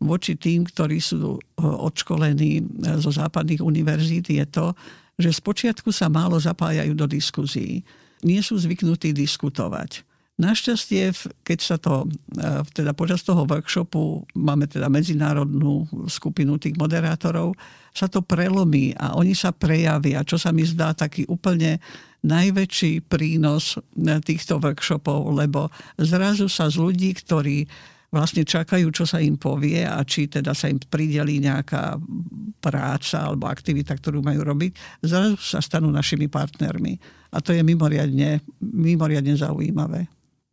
voči 0.00 0.34
tým, 0.34 0.64
ktorí 0.64 0.98
sú 0.98 1.36
eh, 1.36 1.40
odškolení 1.60 2.52
eh, 2.58 2.64
zo 2.98 3.12
západných 3.12 3.60
univerzít, 3.60 4.32
je 4.32 4.44
to, 4.48 4.72
že 5.20 5.36
spočiatku 5.36 5.92
sa 5.92 6.08
málo 6.08 6.40
zapájajú 6.40 6.96
do 6.96 7.04
diskuzí. 7.04 7.84
Nie 8.24 8.40
sú 8.40 8.56
zvyknutí 8.56 9.12
diskutovať. 9.12 10.08
Našťastie, 10.40 11.12
keď 11.44 11.58
sa 11.60 11.76
to, 11.76 12.08
eh, 12.40 12.64
teda 12.72 12.96
počas 12.96 13.20
toho 13.20 13.44
workshopu, 13.44 14.24
máme 14.32 14.64
teda 14.64 14.88
medzinárodnú 14.88 15.84
skupinu 16.08 16.56
tých 16.56 16.80
moderátorov, 16.80 17.52
sa 17.92 18.08
to 18.08 18.24
prelomí 18.24 18.96
a 18.96 19.18
oni 19.20 19.36
sa 19.36 19.52
prejavia, 19.52 20.24
čo 20.24 20.40
sa 20.40 20.54
mi 20.54 20.64
zdá 20.64 20.96
taký 20.96 21.28
úplne 21.28 21.82
najväčší 22.20 23.08
prínos 23.08 23.80
týchto 24.24 24.60
workshopov, 24.60 25.32
lebo 25.32 25.72
zrazu 25.96 26.52
sa 26.52 26.68
z 26.68 26.76
ľudí, 26.76 27.16
ktorí 27.16 27.64
vlastne 28.10 28.42
čakajú, 28.42 28.90
čo 28.90 29.06
sa 29.06 29.22
im 29.22 29.38
povie 29.38 29.86
a 29.86 30.02
či 30.02 30.26
teda 30.26 30.50
sa 30.50 30.66
im 30.66 30.82
pridelí 30.82 31.38
nejaká 31.38 31.96
práca 32.58 33.30
alebo 33.30 33.46
aktivita, 33.46 33.94
ktorú 33.96 34.20
majú 34.20 34.42
robiť, 34.42 35.02
zrazu 35.06 35.38
sa 35.38 35.62
stanú 35.62 35.88
našimi 35.88 36.26
partnermi. 36.26 36.98
A 37.30 37.38
to 37.38 37.54
je 37.54 37.62
mimoriadne, 37.62 38.42
mimoriadne 38.60 39.34
zaujímavé. 39.38 40.10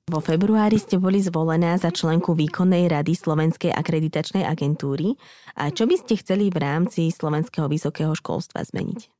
Vo 0.07 0.23
februári 0.23 0.79
ste 0.79 0.95
boli 0.95 1.19
zvolená 1.19 1.75
za 1.75 1.91
členku 1.91 2.31
výkonnej 2.31 2.87
rady 2.87 3.11
Slovenskej 3.11 3.75
akreditačnej 3.75 4.47
agentúry. 4.47 5.19
A 5.59 5.67
čo 5.67 5.83
by 5.83 5.99
ste 5.99 6.15
chceli 6.15 6.47
v 6.47 6.63
rámci 6.63 7.11
Slovenského 7.11 7.67
vysokého 7.67 8.15
školstva 8.15 8.63
zmeniť? 8.63 9.11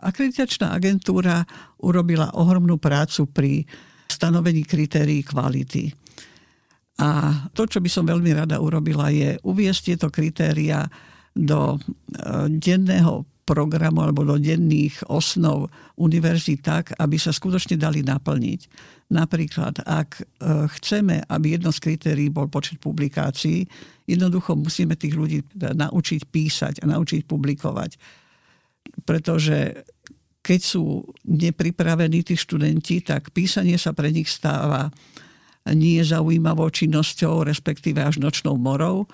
Akreditačná 0.00 0.72
agentúra 0.72 1.44
urobila 1.84 2.32
ohromnú 2.32 2.80
prácu 2.80 3.28
pri 3.28 3.68
stanovení 4.08 4.64
kritérií 4.64 5.20
kvality. 5.20 5.99
A 7.00 7.08
to, 7.56 7.64
čo 7.64 7.80
by 7.80 7.88
som 7.88 8.04
veľmi 8.04 8.36
rada 8.36 8.60
urobila, 8.60 9.08
je 9.08 9.40
uviesť 9.40 9.80
tieto 9.92 10.08
kritéria 10.12 10.84
do 11.32 11.76
e, 11.76 11.78
denného 12.52 13.24
programu 13.48 14.06
alebo 14.06 14.22
do 14.22 14.38
denných 14.38 15.10
osnov 15.10 15.72
univerzít 15.98 16.62
tak, 16.62 16.94
aby 17.00 17.18
sa 17.18 17.34
skutočne 17.34 17.74
dali 17.80 18.04
naplniť. 18.06 18.60
Napríklad, 19.10 19.82
ak 19.82 20.10
e, 20.20 20.22
chceme, 20.78 21.24
aby 21.26 21.58
jedno 21.58 21.74
z 21.74 21.82
kritérií 21.82 22.28
bol 22.30 22.46
počet 22.46 22.78
publikácií, 22.78 23.66
jednoducho 24.06 24.54
musíme 24.54 24.94
tých 24.94 25.16
ľudí 25.16 25.42
naučiť 25.56 26.20
písať 26.30 26.74
a 26.84 26.94
naučiť 26.94 27.26
publikovať. 27.26 27.96
Pretože 29.02 29.82
keď 30.40 30.60
sú 30.60 31.04
nepripravení 31.26 32.22
tí 32.22 32.38
študenti, 32.38 33.02
tak 33.02 33.34
písanie 33.34 33.76
sa 33.76 33.92
pre 33.92 34.14
nich 34.14 34.30
stáva 34.30 34.88
nie 35.74 36.02
zaujímavou 36.02 36.70
činnosťou, 36.70 37.46
respektíve 37.46 38.02
až 38.02 38.18
nočnou 38.18 38.58
morou 38.58 39.06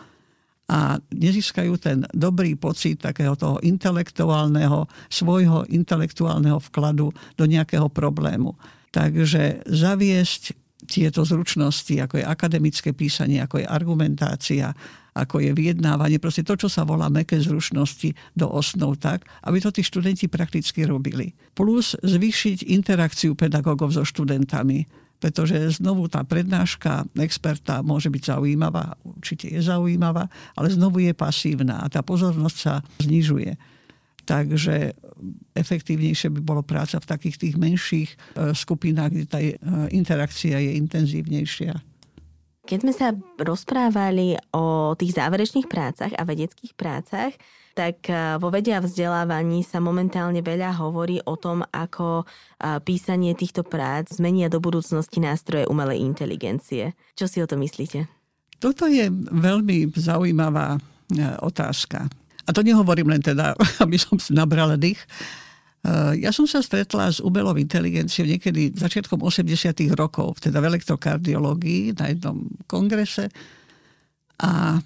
a 0.67 0.99
nezískajú 1.15 1.79
ten 1.79 2.03
dobrý 2.11 2.59
pocit 2.59 2.99
takého 2.99 3.39
toho 3.39 3.63
intelektuálneho, 3.63 4.91
svojho 5.07 5.63
intelektuálneho 5.71 6.59
vkladu 6.59 7.15
do 7.39 7.45
nejakého 7.47 7.87
problému. 7.87 8.59
Takže 8.91 9.63
zaviesť 9.71 10.59
tieto 10.87 11.23
zručnosti, 11.23 11.95
ako 11.99 12.23
je 12.23 12.25
akademické 12.27 12.91
písanie, 12.95 13.43
ako 13.43 13.63
je 13.63 13.67
argumentácia, 13.67 14.75
ako 15.17 15.41
je 15.41 15.51
vyjednávanie, 15.57 16.21
proste 16.21 16.45
to, 16.45 16.61
čo 16.61 16.69
sa 16.69 16.85
volá 16.85 17.09
meké 17.09 17.41
zručnosti 17.41 18.13
do 18.37 18.47
osnov 18.53 19.01
tak, 19.01 19.25
aby 19.49 19.59
to 19.65 19.73
tí 19.73 19.81
študenti 19.81 20.29
prakticky 20.29 20.85
robili. 20.85 21.33
Plus 21.57 21.97
zvýšiť 22.05 22.69
interakciu 22.69 23.33
pedagógov 23.33 23.97
so 23.97 24.05
študentami 24.05 25.06
pretože 25.17 25.81
znovu 25.81 26.07
tá 26.07 26.23
prednáška 26.23 27.09
experta 27.17 27.81
môže 27.81 28.13
byť 28.13 28.23
zaujímavá, 28.37 29.01
určite 29.03 29.49
je 29.49 29.61
zaujímavá, 29.65 30.29
ale 30.55 30.69
znovu 30.69 31.01
je 31.01 31.17
pasívna 31.17 31.81
a 31.81 31.87
tá 31.89 32.05
pozornosť 32.05 32.57
sa 32.57 32.75
znižuje. 33.01 33.57
Takže 34.27 34.93
efektívnejšie 35.55 36.35
by 36.35 36.41
bolo 36.43 36.61
práca 36.67 36.99
v 36.99 37.09
takých 37.09 37.37
tých 37.39 37.55
menších 37.55 38.11
e, 38.11 38.17
skupinách, 38.53 39.11
kde 39.15 39.27
tá 39.31 39.39
e, 39.39 39.55
interakcia 39.95 40.59
je 40.59 40.77
intenzívnejšia. 40.83 41.73
Keď 42.67 42.79
sme 42.83 42.93
sa 42.93 43.15
rozprávali 43.39 44.35
o 44.51 44.99
tých 44.99 45.15
záverečných 45.15 45.71
prácach 45.71 46.11
a 46.19 46.27
vedeckých 46.27 46.75
prácach, 46.75 47.31
tak 47.77 48.09
e, 48.09 48.41
vo 48.41 48.49
vede 48.49 48.73
a 48.73 48.81
vzdelávaní 48.81 49.61
sa 49.61 49.85
momentálne 49.85 50.41
veľa 50.41 50.81
hovorí 50.81 51.21
o 51.29 51.37
tom, 51.37 51.61
ako 51.69 52.25
písanie 52.89 53.37
týchto 53.37 53.61
prác 53.69 54.09
zmenia 54.17 54.49
do 54.49 54.65
budúcnosti 54.65 55.21
nástroje 55.21 55.69
umelej 55.69 56.01
inteligencie. 56.01 56.97
Čo 57.13 57.29
si 57.29 57.45
o 57.45 57.47
to 57.47 57.61
myslíte? 57.61 58.09
Toto 58.57 58.89
je 58.89 59.13
veľmi 59.29 59.93
zaujímavá 59.93 60.81
otázka. 61.45 62.09
A 62.47 62.51
to 62.57 62.65
nehovorím 62.65 63.13
len 63.13 63.21
teda, 63.21 63.53
aby 63.85 64.01
som 64.01 64.17
si 64.17 64.33
nabrala 64.33 64.81
dých. 64.81 65.05
Eh, 65.87 66.27
ja 66.27 66.35
som 66.35 66.51
sa 66.51 66.59
stretla 66.59 67.15
s 67.15 67.23
umelou 67.23 67.55
inteligenciou 67.55 68.27
niekedy 68.27 68.75
začiatkom 68.75 69.23
80. 69.23 69.71
rokov, 69.95 70.43
teda 70.43 70.59
v 70.59 70.75
elektrokardiológii 70.75 71.95
na 71.95 72.11
jednom 72.11 72.43
kongrese 72.67 73.31
a 74.43 74.83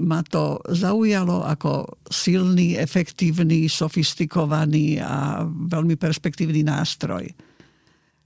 ma 0.00 0.24
to 0.24 0.58
zaujalo 0.72 1.44
ako 1.44 2.00
silný, 2.08 2.80
efektívny, 2.80 3.68
sofistikovaný 3.68 4.98
a 4.98 5.44
veľmi 5.46 6.00
perspektívny 6.00 6.64
nástroj. 6.64 7.28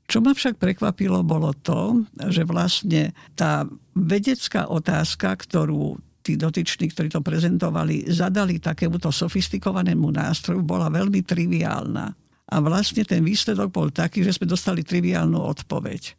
Čo 0.05 0.21
ma 0.21 0.37
však 0.37 0.61
prekvapilo, 0.61 1.25
bolo 1.25 1.51
to, 1.65 2.05
že 2.29 2.45
vlastne 2.45 3.17
tá 3.35 3.65
vedecká 3.97 4.69
otázka, 4.69 5.33
ktorú 5.33 5.97
tí 6.25 6.41
dotyční, 6.41 6.89
ktorí 6.89 7.13
to 7.13 7.21
prezentovali, 7.21 8.09
zadali 8.09 8.57
takémuto 8.57 9.13
sofistikovanému 9.13 10.09
nástroju, 10.09 10.65
bola 10.65 10.89
veľmi 10.89 11.21
triviálna. 11.21 12.07
A 12.45 12.57
vlastne 12.61 13.05
ten 13.05 13.21
výsledok 13.21 13.69
bol 13.69 13.89
taký, 13.93 14.25
že 14.25 14.37
sme 14.37 14.49
dostali 14.49 14.81
triviálnu 14.81 15.37
odpoveď. 15.37 16.17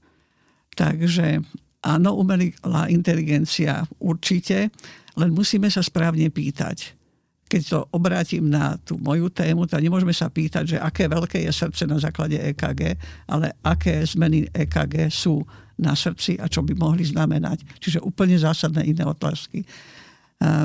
Takže 0.78 1.42
áno, 1.86 2.10
umelá 2.18 2.90
inteligencia 2.90 3.86
určite, 4.02 4.70
len 5.16 5.32
musíme 5.32 5.72
sa 5.72 5.80
správne 5.84 6.28
pýtať. 6.32 6.96
Keď 7.46 7.62
to 7.70 7.80
obrátim 7.94 8.50
na 8.50 8.74
tú 8.82 8.98
moju 8.98 9.30
tému, 9.30 9.70
tak 9.70 9.86
nemôžeme 9.86 10.12
sa 10.12 10.34
pýtať, 10.34 10.76
že 10.76 10.78
aké 10.82 11.06
veľké 11.06 11.46
je 11.46 11.52
srdce 11.54 11.86
na 11.86 12.02
základe 12.02 12.42
EKG, 12.42 12.98
ale 13.30 13.54
aké 13.62 14.02
zmeny 14.02 14.50
EKG 14.50 15.14
sú 15.14 15.46
na 15.78 15.94
srdci 15.94 16.42
a 16.42 16.50
čo 16.50 16.66
by 16.66 16.74
mohli 16.74 17.06
znamenať. 17.06 17.62
Čiže 17.78 18.02
úplne 18.02 18.34
zásadné 18.40 18.90
iné 18.90 19.06
otázky. 19.06 19.62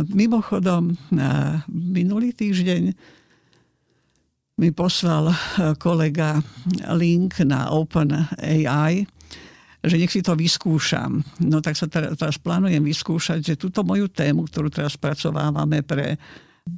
Mimochodom, 0.09 0.97
minulý 1.69 2.33
týždeň 2.33 2.83
mi 4.61 4.71
poslal 4.73 5.37
kolega 5.77 6.41
link 6.97 7.45
na 7.45 7.69
OpenAI, 7.77 9.05
že 9.81 9.97
nech 9.97 10.13
si 10.13 10.21
to 10.21 10.37
vyskúšam. 10.37 11.25
No 11.41 11.65
tak 11.65 11.77
sa 11.77 11.89
teraz, 11.89 12.37
plánujem 12.37 12.85
vyskúšať, 12.85 13.41
že 13.41 13.61
túto 13.61 13.81
moju 13.81 14.13
tému, 14.13 14.45
ktorú 14.49 14.69
teraz 14.69 14.97
spracovávame 14.97 15.81
pre 15.81 16.21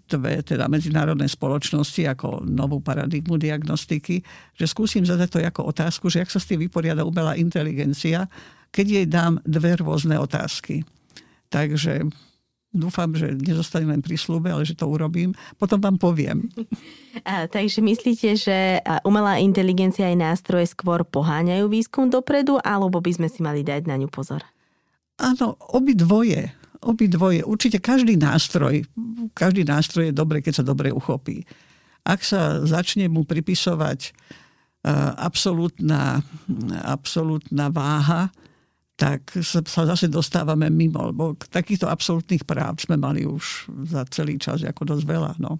dve 0.07 0.41
teda 0.47 0.71
medzinárodné 0.71 1.27
spoločnosti 1.27 2.07
ako 2.07 2.47
novú 2.47 2.79
paradigmu 2.79 3.35
diagnostiky, 3.37 4.23
že 4.55 4.67
skúsim 4.71 5.03
zadať 5.03 5.29
to 5.29 5.39
ako 5.43 5.75
otázku, 5.75 6.07
že 6.07 6.23
ak 6.23 6.31
sa 6.31 6.39
s 6.39 6.49
tým 6.49 6.63
vyporiada 6.63 7.03
umelá 7.03 7.35
inteligencia, 7.35 8.31
keď 8.73 8.87
jej 8.87 9.07
dám 9.11 9.43
dve 9.45 9.77
rôzne 9.77 10.17
otázky. 10.17 10.87
Takže 11.53 12.09
dúfam, 12.73 13.13
že 13.13 13.37
nezostane 13.37 13.85
len 13.87 14.01
pri 14.01 14.17
slúbe, 14.17 14.49
ale 14.49 14.65
že 14.65 14.75
to 14.75 14.89
urobím. 14.89 15.37
Potom 15.61 15.79
vám 15.79 16.01
poviem. 16.01 16.49
A, 17.29 17.45
takže 17.45 17.85
myslíte, 17.85 18.35
že 18.41 18.81
umelá 19.05 19.37
inteligencia 19.37 20.09
aj 20.09 20.17
nástroje 20.17 20.73
skôr 20.73 21.05
poháňajú 21.05 21.69
výskum 21.69 22.09
dopredu, 22.09 22.57
alebo 22.65 23.05
by 23.05 23.13
sme 23.13 23.29
si 23.29 23.45
mali 23.45 23.61
dať 23.61 23.85
na 23.85 24.01
ňu 24.01 24.09
pozor? 24.09 24.41
Áno, 25.21 25.61
obi 25.77 25.93
dvoje. 25.93 26.49
Obi 26.83 27.07
dvoje. 27.13 27.45
Určite 27.45 27.79
každý 27.85 28.17
nástroj, 28.17 28.89
každý 29.37 29.69
nástroj 29.69 30.11
je 30.11 30.17
dobre, 30.17 30.41
keď 30.41 30.65
sa 30.65 30.65
dobre 30.65 30.89
uchopí. 30.89 31.45
Ak 32.03 32.25
sa 32.25 32.65
začne 32.65 33.07
mu 33.07 33.23
pripisovať 33.23 34.17
absolútna, 35.21 36.27
absolútna 36.83 37.71
váha, 37.71 38.35
tak 39.03 39.35
sa 39.43 39.83
zase 39.83 40.07
dostávame 40.07 40.71
mimo, 40.71 41.11
lebo 41.11 41.35
takýchto 41.35 41.91
absolútnych 41.91 42.47
práv 42.47 42.79
sme 42.79 42.95
mali 42.95 43.27
už 43.27 43.67
za 43.91 44.07
celý 44.07 44.39
čas 44.39 44.63
ako 44.63 44.95
dosť 44.95 45.03
veľa. 45.03 45.33
No. 45.43 45.59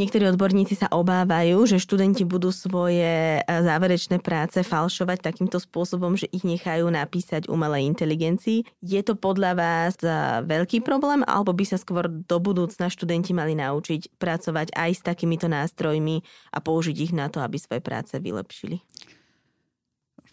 Niektorí 0.00 0.24
odborníci 0.32 0.80
sa 0.80 0.88
obávajú, 0.88 1.68
že 1.68 1.82
študenti 1.82 2.24
budú 2.24 2.48
svoje 2.48 3.36
e, 3.36 3.40
záverečné 3.44 4.24
práce 4.24 4.56
falšovať 4.64 5.20
takýmto 5.20 5.60
spôsobom, 5.60 6.16
že 6.16 6.32
ich 6.32 6.40
nechajú 6.40 6.88
napísať 6.88 7.50
umelej 7.52 7.84
inteligencii. 7.92 8.64
Je 8.80 9.00
to 9.04 9.20
podľa 9.20 9.52
vás 9.60 10.00
e, 10.00 10.08
veľký 10.48 10.80
problém, 10.80 11.20
alebo 11.28 11.52
by 11.52 11.68
sa 11.68 11.76
skôr 11.76 12.08
do 12.08 12.36
budúcna 12.40 12.88
študenti 12.88 13.36
mali 13.36 13.52
naučiť 13.52 14.16
pracovať 14.16 14.72
aj 14.72 14.90
s 14.96 15.02
takýmito 15.04 15.50
nástrojmi 15.52 16.24
a 16.56 16.58
použiť 16.64 16.96
ich 16.96 17.12
na 17.12 17.28
to, 17.28 17.44
aby 17.44 17.60
svoje 17.60 17.84
práce 17.84 18.16
vylepšili? 18.16 18.80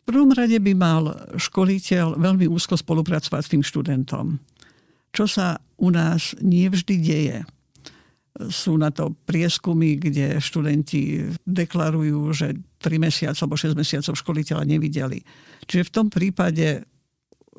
Prvom 0.07 0.31
rade 0.31 0.55
by 0.55 0.73
mal 0.73 1.11
školiteľ 1.35 2.15
veľmi 2.15 2.47
úzko 2.47 2.79
spolupracovať 2.79 3.41
s 3.43 3.51
tým 3.51 3.63
študentom. 3.63 4.39
Čo 5.11 5.27
sa 5.27 5.59
u 5.77 5.91
nás 5.91 6.31
nie 6.39 6.71
vždy 6.71 6.95
deje. 7.03 7.37
Sú 8.47 8.79
na 8.79 8.93
to 8.93 9.17
prieskumy, 9.27 9.99
kde 9.99 10.39
študenti 10.39 11.27
deklarujú, 11.43 12.31
že 12.31 12.55
3 12.79 13.03
mesiace 13.03 13.43
alebo 13.43 13.59
6 13.59 13.75
mesiacov 13.75 14.13
školiteľa 14.15 14.63
nevideli. 14.63 15.19
Čiže 15.67 15.89
v 15.89 15.93
tom 15.93 16.07
prípade 16.07 16.85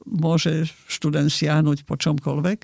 môže 0.09 0.65
študent 0.89 1.29
siahnuť 1.29 1.85
po 1.85 2.01
čomkoľvek. 2.01 2.59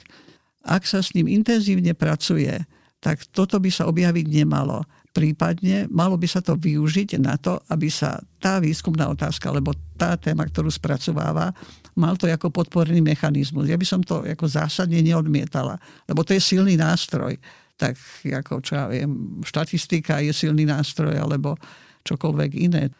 Ak 0.64 0.88
sa 0.88 1.04
s 1.04 1.12
ním 1.12 1.28
intenzívne 1.28 1.92
pracuje, 1.92 2.56
tak 3.04 3.20
toto 3.36 3.60
by 3.60 3.68
sa 3.68 3.84
objaviť 3.84 4.26
nemalo. 4.32 4.86
Prípadne 5.14 5.86
malo 5.94 6.18
by 6.18 6.26
sa 6.26 6.42
to 6.42 6.58
využiť 6.58 7.22
na 7.22 7.38
to, 7.38 7.62
aby 7.70 7.86
sa 7.86 8.18
tá 8.42 8.58
výskumná 8.58 9.06
otázka, 9.06 9.46
alebo 9.46 9.70
tá 9.94 10.18
téma, 10.18 10.42
ktorú 10.42 10.66
spracováva, 10.66 11.54
mal 11.94 12.18
to 12.18 12.26
ako 12.26 12.50
podporný 12.50 12.98
mechanizmus. 12.98 13.70
Ja 13.70 13.78
by 13.78 13.86
som 13.86 14.02
to 14.02 14.26
ako 14.26 14.50
zásadne 14.50 14.98
neodmietala, 15.06 15.78
lebo 16.10 16.26
to 16.26 16.34
je 16.34 16.42
silný 16.42 16.74
nástroj. 16.74 17.38
Tak 17.78 17.94
ako, 18.26 18.58
čo 18.58 18.74
ja 18.74 18.90
viem, 18.90 19.38
štatistika 19.46 20.18
je 20.18 20.34
silný 20.34 20.66
nástroj, 20.66 21.14
alebo 21.14 21.54
čokoľvek 22.02 22.50
iné. 22.58 22.90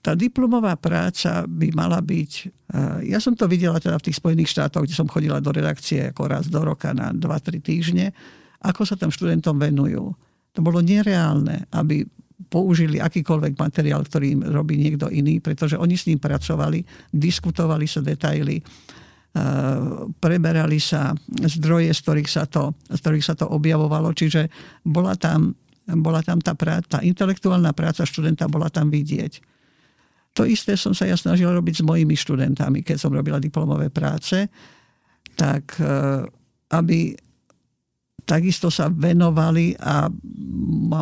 Tá 0.00 0.16
diplomová 0.16 0.80
práca 0.80 1.44
by 1.44 1.76
mala 1.76 2.00
byť... 2.00 2.32
Eh, 2.72 3.12
ja 3.12 3.20
som 3.20 3.36
to 3.36 3.44
videla 3.44 3.76
teda 3.76 4.00
v 4.00 4.08
tých 4.08 4.16
Spojených 4.16 4.48
štátoch, 4.56 4.88
kde 4.88 4.96
som 4.96 5.12
chodila 5.12 5.44
do 5.44 5.52
redakcie 5.52 6.08
ako 6.08 6.24
raz 6.24 6.48
do 6.48 6.64
roka 6.64 6.96
na 6.96 7.12
2-3 7.12 7.60
týždne, 7.60 8.16
ako 8.64 8.88
sa 8.88 8.96
tam 8.96 9.12
študentom 9.12 9.60
venujú 9.60 10.16
to 10.50 10.60
bolo 10.60 10.82
nereálne, 10.82 11.70
aby 11.74 12.02
použili 12.50 12.98
akýkoľvek 12.98 13.54
materiál, 13.54 14.02
ktorý 14.02 14.26
im 14.34 14.42
robí 14.48 14.80
niekto 14.80 15.06
iný, 15.12 15.38
pretože 15.38 15.78
oni 15.78 15.94
s 15.94 16.08
ním 16.10 16.18
pracovali, 16.18 16.82
diskutovali 17.14 17.86
sa 17.86 18.02
detaily, 18.02 18.58
e, 18.58 18.64
preberali 20.18 20.82
sa 20.82 21.14
zdroje, 21.28 21.94
z 21.94 22.00
ktorých 22.00 22.30
sa 22.30 22.48
to, 22.50 22.74
z 22.90 22.98
ktorých 22.98 23.26
sa 23.26 23.34
to 23.38 23.46
objavovalo. 23.46 24.10
Čiže 24.10 24.50
bola 24.82 25.14
tam, 25.14 25.54
bola 25.86 26.24
tam 26.24 26.42
tá, 26.42 26.58
práca, 26.58 26.98
tá 26.98 26.98
intelektuálna 27.04 27.70
práca 27.70 28.02
študenta 28.02 28.50
bola 28.50 28.66
tam 28.66 28.90
vidieť. 28.90 29.46
To 30.38 30.46
isté 30.46 30.78
som 30.78 30.94
sa 30.94 31.06
ja 31.06 31.18
snažil 31.18 31.50
robiť 31.50 31.82
s 31.82 31.86
mojimi 31.86 32.14
študentami, 32.14 32.86
keď 32.86 32.96
som 32.98 33.14
robila 33.14 33.42
diplomové 33.42 33.90
práce, 33.94 34.50
tak 35.38 35.78
e, 35.78 35.86
aby 36.74 37.14
takisto 38.30 38.70
sa 38.70 38.86
venovali 38.86 39.74
a 39.82 40.06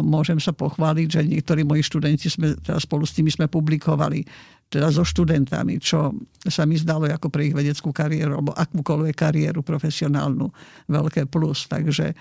môžem 0.00 0.40
sa 0.40 0.56
pochváliť, 0.56 1.06
že 1.12 1.20
niektorí 1.28 1.60
moji 1.60 1.84
študenti 1.84 2.32
sme, 2.32 2.56
teda 2.56 2.80
spolu 2.80 3.04
s 3.04 3.12
nimi 3.20 3.28
sme 3.28 3.52
publikovali 3.52 4.24
teda 4.68 4.88
so 4.92 5.04
študentami, 5.04 5.80
čo 5.80 6.12
sa 6.44 6.68
mi 6.68 6.76
zdalo 6.76 7.08
ako 7.08 7.32
pre 7.32 7.48
ich 7.48 7.56
vedeckú 7.56 7.92
kariéru 7.92 8.40
alebo 8.40 8.52
akúkoľvek 8.52 9.16
kariéru 9.16 9.60
profesionálnu 9.64 10.48
veľké 10.88 11.28
plus. 11.28 11.68
Takže 11.68 12.12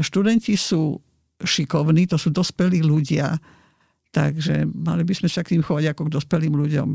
študenti 0.00 0.56
sú 0.56 1.00
šikovní, 1.40 2.08
to 2.08 2.20
sú 2.20 2.28
dospelí 2.28 2.84
ľudia, 2.84 3.36
takže 4.12 4.68
mali 4.68 5.04
by 5.04 5.14
sme 5.16 5.28
sa 5.32 5.40
k 5.40 5.56
tým 5.56 5.64
chovať 5.64 5.92
ako 5.92 6.08
k 6.08 6.14
dospelým 6.20 6.56
ľuďom. 6.56 6.88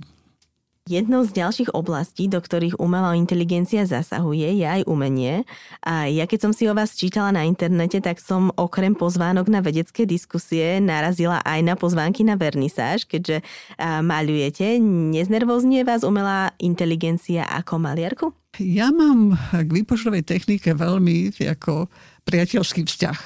Jednou 0.84 1.24
z 1.24 1.32
ďalších 1.32 1.72
oblastí, 1.72 2.28
do 2.28 2.44
ktorých 2.44 2.76
umelá 2.76 3.16
inteligencia 3.16 3.88
zasahuje, 3.88 4.52
je 4.60 4.68
aj 4.68 4.84
umenie. 4.84 5.48
A 5.80 6.12
ja 6.12 6.28
keď 6.28 6.40
som 6.44 6.52
si 6.52 6.68
o 6.68 6.76
vás 6.76 7.00
čítala 7.00 7.32
na 7.32 7.48
internete, 7.48 8.04
tak 8.04 8.20
som 8.20 8.52
okrem 8.60 8.92
pozvánok 8.92 9.48
na 9.48 9.64
vedecké 9.64 10.04
diskusie 10.04 10.84
narazila 10.84 11.40
aj 11.48 11.60
na 11.64 11.80
pozvánky 11.80 12.28
na 12.28 12.36
vernisáž, 12.36 13.08
keďže 13.08 13.48
maľujete. 13.80 14.76
Neznervoznie 14.84 15.88
vás 15.88 16.04
umelá 16.04 16.52
inteligencia 16.60 17.48
ako 17.48 17.80
maliarku? 17.80 18.36
Ja 18.60 18.92
mám 18.92 19.40
k 19.56 19.70
výpočtovej 19.72 20.28
technike 20.28 20.76
veľmi 20.76 21.32
ako 21.48 21.88
priateľský 22.28 22.84
vzťah. 22.84 23.20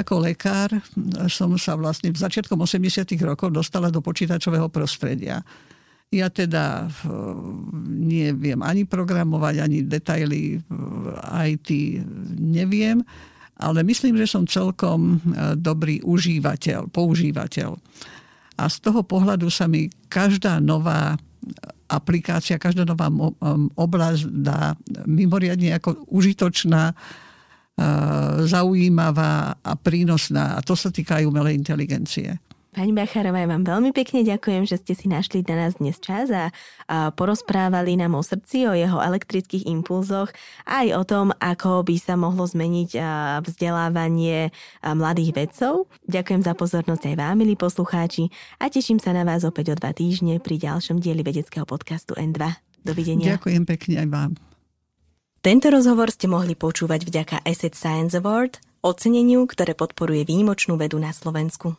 Ako 0.00 0.24
lekár 0.24 0.80
som 1.28 1.60
sa 1.60 1.76
vlastne 1.76 2.08
v 2.08 2.16
začiatkom 2.16 2.56
80. 2.56 3.04
rokov 3.20 3.52
dostala 3.52 3.92
do 3.92 4.00
počítačového 4.00 4.72
prostredia. 4.72 5.44
Ja 6.12 6.28
teda 6.28 6.92
neviem 7.88 8.60
ani 8.60 8.84
programovať, 8.84 9.54
ani 9.64 9.78
detaily 9.88 10.60
IT 11.48 11.68
neviem, 12.36 13.00
ale 13.56 13.80
myslím, 13.80 14.20
že 14.20 14.28
som 14.28 14.44
celkom 14.44 15.16
e, 15.16 15.56
dobrý 15.56 16.04
užívateľ, 16.04 16.92
používateľ. 16.92 17.80
A 18.60 18.64
z 18.68 18.76
toho 18.84 19.00
pohľadu 19.00 19.48
sa 19.48 19.64
mi 19.64 19.88
každá 20.12 20.60
nová 20.60 21.16
aplikácia, 21.88 22.60
každá 22.60 22.84
nová 22.84 23.08
oblasť 23.76 24.28
dá 24.28 24.76
mimoriadne 25.08 25.76
ako 25.80 26.08
užitočná, 26.12 26.92
zaujímavá 28.46 29.56
a 29.64 29.72
prínosná. 29.76 30.58
A 30.58 30.60
to 30.60 30.76
sa 30.76 30.92
týka 30.92 31.18
aj 31.20 31.28
umelej 31.28 31.56
inteligencie. 31.56 32.36
Pani 32.72 32.88
Bacharová, 32.96 33.44
ja 33.44 33.52
vám 33.52 33.68
veľmi 33.68 33.92
pekne 33.92 34.24
ďakujem, 34.24 34.64
že 34.64 34.80
ste 34.80 34.96
si 34.96 35.04
našli 35.04 35.44
na 35.44 35.68
nás 35.68 35.76
dnes 35.76 36.00
čas 36.00 36.32
a, 36.32 36.48
a 36.88 37.12
porozprávali 37.12 38.00
nám 38.00 38.16
o 38.16 38.24
srdci, 38.24 38.64
o 38.64 38.72
jeho 38.72 38.96
elektrických 38.96 39.68
impulzoch, 39.68 40.32
aj 40.64 40.96
o 40.96 41.04
tom, 41.04 41.36
ako 41.36 41.84
by 41.84 42.00
sa 42.00 42.16
mohlo 42.16 42.48
zmeniť 42.48 42.96
vzdelávanie 43.44 44.56
mladých 44.80 45.36
vedcov. 45.36 45.84
Ďakujem 46.08 46.48
za 46.48 46.56
pozornosť 46.56 47.12
aj 47.12 47.16
vám, 47.20 47.44
milí 47.44 47.60
poslucháči, 47.60 48.32
a 48.56 48.72
teším 48.72 48.96
sa 48.96 49.12
na 49.12 49.28
vás 49.28 49.44
opäť 49.44 49.72
o 49.72 49.76
dva 49.76 49.92
týždne 49.92 50.40
pri 50.40 50.56
ďalšom 50.56 50.96
dieli 50.96 51.20
vedeckého 51.20 51.68
podcastu 51.68 52.16
N2. 52.16 52.40
Dovidenia. 52.88 53.36
Ďakujem 53.36 53.68
pekne 53.68 53.94
aj 54.00 54.08
vám. 54.08 54.30
Tento 55.44 55.68
rozhovor 55.68 56.08
ste 56.08 56.24
mohli 56.24 56.56
počúvať 56.56 57.04
vďaka 57.04 57.36
Asset 57.44 57.76
Science 57.76 58.16
Award, 58.16 58.64
oceneniu, 58.80 59.44
ktoré 59.44 59.76
podporuje 59.76 60.24
výnimočnú 60.24 60.80
vedu 60.80 60.96
na 60.96 61.12
Slovensku. 61.12 61.76